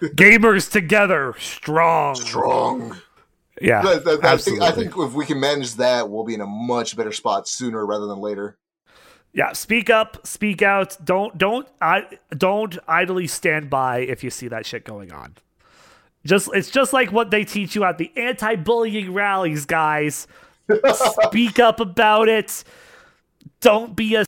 [0.00, 2.96] gamers together strong, strong.
[3.60, 6.40] Yeah, that, that, I think I think if we can manage that, we'll be in
[6.40, 8.58] a much better spot sooner rather than later.
[9.32, 10.96] Yeah, speak up, speak out.
[11.04, 15.36] Don't don't I don't idly stand by if you see that shit going on.
[16.24, 20.26] Just it's just like what they teach you at the anti-bullying rallies, guys.
[21.26, 22.64] Speak up about it.
[23.60, 24.24] Don't be a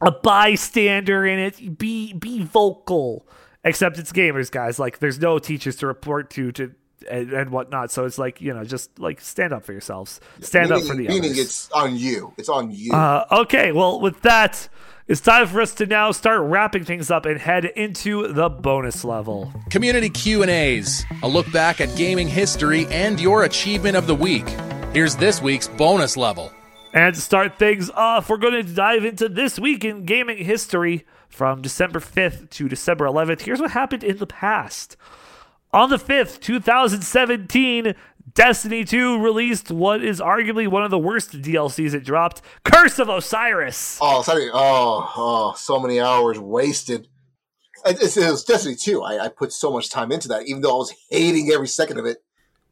[0.00, 1.78] a bystander in it.
[1.78, 3.26] Be be vocal.
[3.66, 4.78] Except it's gamers, guys.
[4.78, 6.72] Like there's no teachers to report to to
[7.10, 7.90] and, and whatnot.
[7.90, 10.20] So it's like you know, just like stand up for yourselves.
[10.40, 11.38] Stand meaning, up for the meaning others.
[11.38, 12.32] it's on you.
[12.38, 12.92] It's on you.
[12.92, 14.68] Uh, okay, well with that,
[15.08, 19.04] it's time for us to now start wrapping things up and head into the bonus
[19.04, 19.52] level.
[19.70, 24.48] Community Q&As, a look back at gaming history and your achievement of the week.
[24.92, 26.52] Here's this week's bonus level.
[26.92, 31.04] And to start things off, we're going to dive into this week in gaming history
[31.28, 33.42] from December 5th to December 11th.
[33.42, 34.96] Here's what happened in the past.
[35.72, 37.94] On the 5th, 2017,
[38.34, 43.08] Destiny 2 released what is arguably one of the worst DLCs it dropped Curse of
[43.08, 43.98] Osiris.
[44.00, 44.50] Oh, sorry.
[44.52, 47.08] Oh, oh, so many hours wasted.
[47.84, 49.02] It, it was Destiny 2.
[49.02, 51.98] I, I put so much time into that, even though I was hating every second
[51.98, 52.18] of it.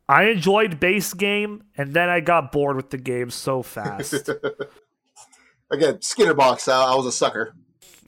[0.09, 4.28] I enjoyed base game, and then I got bored with the game so fast.
[5.70, 6.68] Again, Skinner box.
[6.68, 7.55] I, I was a sucker.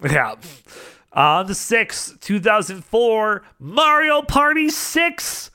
[0.10, 0.34] Yeah.
[1.12, 5.50] On the 6th, 2004, Mario Party 6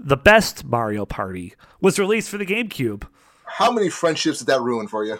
[0.00, 3.06] the best Mario Party, was released for the GameCube.
[3.44, 5.18] How many friendships did that ruin for you?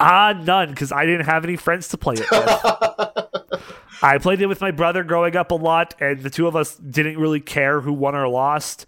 [0.00, 3.62] Ah, uh, none, because I didn't have any friends to play it with.
[4.02, 6.76] I played it with my brother growing up a lot, and the two of us
[6.76, 8.86] didn't really care who won or lost.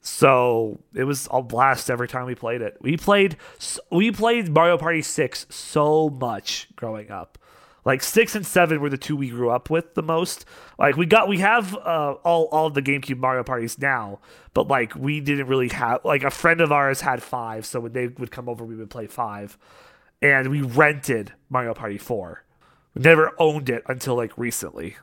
[0.00, 2.78] So it was a blast every time we played it.
[2.80, 3.36] We played
[3.90, 7.36] we played Mario Party 6 so much growing up.
[7.84, 10.44] Like six and seven were the two we grew up with the most.
[10.78, 14.20] Like we got we have uh, all all the GameCube Mario parties now,
[14.54, 17.92] but like we didn't really have like a friend of ours had five, so when
[17.92, 19.56] they would come over, we would play five,
[20.20, 22.44] and we rented Mario Party four.
[22.94, 24.96] We never owned it until like recently.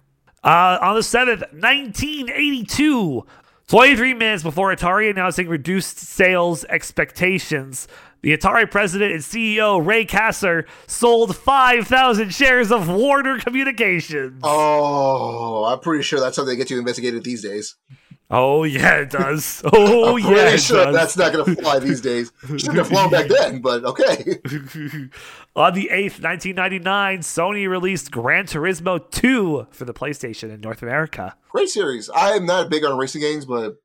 [0.43, 3.25] Uh, on the seventh, 1982,
[3.67, 7.87] 23 minutes before Atari announcing reduced sales expectations,
[8.25, 14.41] the Atari president and CEO, Ray Kassar, sold 5,000 shares of Warner Communications.
[14.41, 17.75] Oh, I'm pretty sure that's something that gets you investigated these days.
[18.31, 19.61] Oh, yeah, it does.
[19.71, 20.25] Oh, yeah.
[20.25, 20.41] I'm yeah.
[20.41, 22.31] pretty sure that's not going to fly these days.
[22.47, 24.39] Shouldn't have flown back then, but okay.
[25.55, 31.35] On the 8th, 1999, Sony released Gran Turismo 2 for the PlayStation in North America.
[31.51, 32.09] Great series.
[32.09, 33.75] I am not big on racing games, but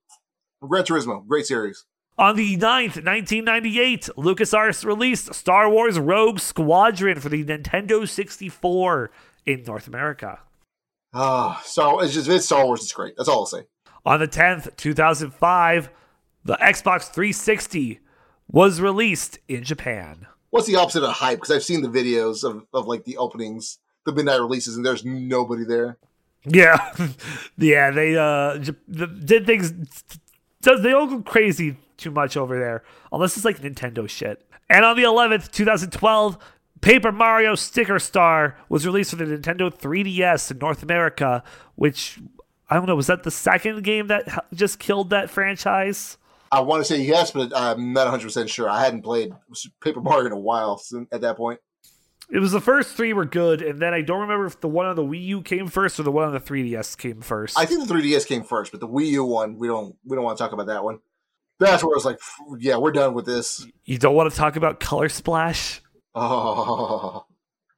[0.66, 1.84] Gran Turismo, great series.
[2.21, 9.11] On the 9th, 1998, LucasArts released Star Wars Rogue Squadron for the Nintendo 64
[9.47, 10.41] in North America.
[11.14, 12.83] Ah, uh, so it's just it's Star Wars.
[12.83, 13.14] It's great.
[13.16, 13.62] That's all I'll say.
[14.05, 15.89] On the 10th, 2005,
[16.45, 18.01] the Xbox 360
[18.49, 20.27] was released in Japan.
[20.51, 21.38] What's the opposite of hype?
[21.38, 25.07] Because I've seen the videos of, of like the openings, the midnight releases, and there's
[25.07, 25.97] nobody there.
[26.45, 26.95] Yeah,
[27.57, 29.72] yeah, they uh did things.
[30.61, 32.83] They all go crazy too much over there,
[33.13, 34.47] unless it's like Nintendo shit.
[34.68, 36.39] And on the 11th, 2012,
[36.81, 41.43] Paper Mario Sticker Star was released for the Nintendo 3DS in North America,
[41.75, 42.18] which
[42.71, 46.17] I don't know, was that the second game that just killed that franchise?
[46.53, 48.68] I want to say yes, but I'm not 100% sure.
[48.68, 49.33] I hadn't played
[49.81, 50.81] Paper Mario in a while
[51.13, 51.61] at that point.
[52.33, 54.87] It was the first three were good, and then I don't remember if the one
[54.87, 57.59] on the Wii U came first or the one on the 3DS came first.
[57.59, 60.25] I think the 3DS came first, but the Wii U one, we don't we don't
[60.25, 61.01] want to talk about that one.
[61.61, 62.18] That's where I was like,
[62.58, 63.66] yeah, we're done with this.
[63.84, 65.82] You don't want to talk about Color Splash?
[66.14, 67.26] Oh,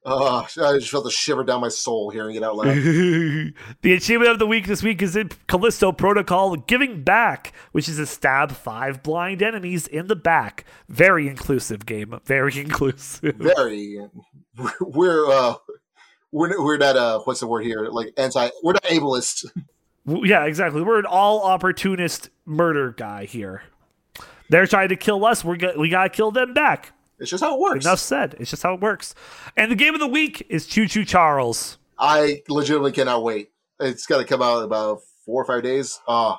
[0.05, 2.75] oh I just felt a shiver down my soul hearing it out loud.
[3.81, 7.99] the achievement of the week this week is in Callisto Protocol Giving Back, which is
[7.99, 10.63] a stab five blind enemies in the back.
[10.87, 12.17] Very inclusive game.
[12.23, 13.35] Very inclusive.
[13.35, 13.99] Very.
[14.79, 15.55] We're, uh,
[16.31, 17.89] we're, we're not, uh, what's the word here?
[17.91, 19.45] Like anti, we're not ableist.
[20.05, 20.81] Yeah, exactly.
[20.81, 23.63] We're an all opportunist murder guy here.
[24.49, 25.43] They're trying to kill us.
[25.43, 26.91] We're go- we gotta kill them back.
[27.19, 27.85] It's just how it works.
[27.85, 28.35] Enough said.
[28.39, 29.15] It's just how it works.
[29.55, 31.77] And the game of the week is Choo Choo Charles.
[31.97, 33.51] I legitimately cannot wait.
[33.79, 35.99] It's got to come out in about four or five days.
[36.07, 36.35] Uh,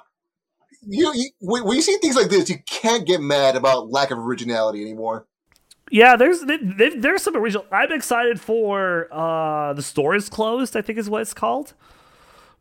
[0.86, 4.18] you, you when you see things like this, you can't get mad about lack of
[4.18, 5.26] originality anymore.
[5.90, 7.64] Yeah, there's there- there- there's some original.
[7.72, 10.76] I'm excited for uh the store is closed.
[10.76, 11.72] I think is what it's called,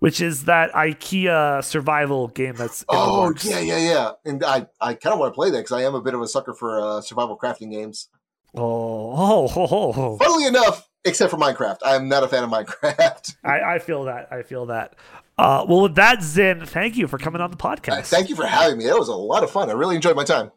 [0.04, 4.12] which is that IKEA survival game that's Oh yeah, yeah, yeah.
[4.26, 6.20] And I, I kind of want to play that because I am a bit of
[6.20, 8.10] a sucker for uh, survival crafting games.
[8.54, 9.14] Oh,
[9.48, 10.18] oh, oh, oh.
[10.18, 13.38] Funnily enough, except for Minecraft, I am not a fan of Minecraft.
[13.46, 14.28] I, I feel that.
[14.30, 14.96] I feel that.
[15.38, 18.00] Uh, well, with that, Zin, thank you for coming on the podcast.
[18.00, 18.88] Uh, Thank you for having me.
[18.88, 19.70] That was a lot of fun.
[19.70, 20.52] I really enjoyed my time.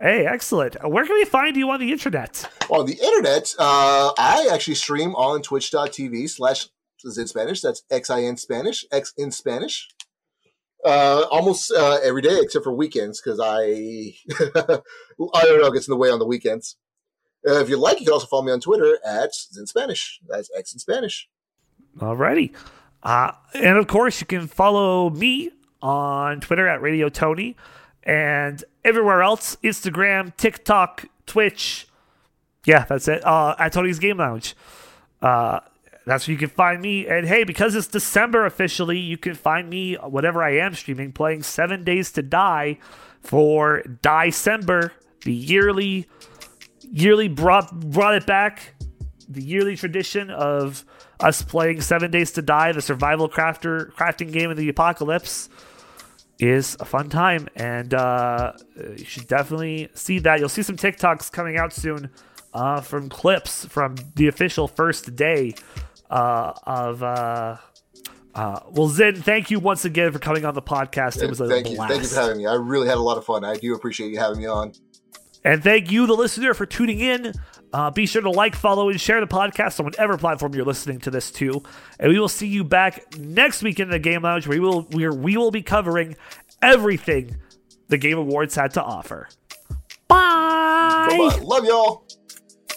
[0.00, 0.76] Hey, excellent.
[0.76, 2.48] Uh, Where can we find you on the internet?
[2.70, 6.68] On the internet, uh, I actually stream on twitch.tv slash
[7.04, 7.60] in Spanish.
[7.60, 9.88] That's X I N Spanish, X in Spanish.
[10.84, 14.14] Uh, almost uh, every day except for weekends because I
[15.34, 16.76] I don't know gets in the way on the weekends.
[17.46, 20.20] Uh, if you like, you can also follow me on Twitter at in Spanish.
[20.28, 21.28] That's X in Spanish.
[21.98, 22.54] Alrighty.
[23.02, 25.50] Uh, and of course, you can follow me
[25.82, 27.56] on Twitter at Radio Tony
[28.02, 31.86] and everywhere else Instagram, TikTok, Twitch.
[32.64, 33.24] Yeah, that's it.
[33.24, 34.54] Uh, at Tony's Game Lounge.
[35.20, 35.60] Uh,
[36.06, 37.06] that's where you can find me.
[37.06, 41.42] And hey, because it's December officially, you can find me whatever I am streaming, playing
[41.42, 42.78] Seven Days to Die
[43.20, 46.06] for December, the yearly
[46.82, 48.74] yearly brought brought it back.
[49.26, 50.84] The yearly tradition of
[51.18, 55.48] us playing Seven Days to Die, the survival crafter crafting game of the apocalypse,
[56.38, 60.40] is a fun time, and uh, you should definitely see that.
[60.40, 62.10] You'll see some TikToks coming out soon
[62.52, 65.54] uh, from clips from the official first day
[66.14, 67.02] of.
[67.02, 67.56] Uh,
[68.34, 71.22] uh, well, Zen, thank you once again for coming on the podcast.
[71.22, 71.92] It was a thank you, blast.
[71.92, 72.46] thank you for having me.
[72.46, 73.44] I really had a lot of fun.
[73.44, 74.72] I do appreciate you having me on.
[75.44, 77.32] And thank you, the listener, for tuning in.
[77.72, 80.98] Uh, be sure to like, follow, and share the podcast on whatever platform you're listening
[81.00, 81.62] to this to.
[82.00, 84.82] And we will see you back next week in the Game Lounge, where we will
[84.82, 86.16] where we will be covering
[86.62, 87.36] everything
[87.88, 89.28] the Game Awards had to offer.
[90.08, 91.06] Bye.
[91.10, 91.40] Bye-bye.
[91.42, 92.06] Love y'all.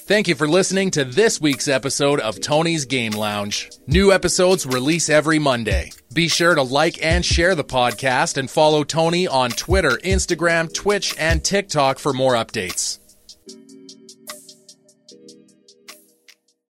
[0.08, 3.70] Thank you for listening to this week's episode of Tony's Game Lounge.
[3.88, 5.92] New episodes release every Monday.
[6.14, 11.14] Be sure to like and share the podcast and follow Tony on Twitter, Instagram, Twitch,
[11.20, 13.00] and TikTok for more updates.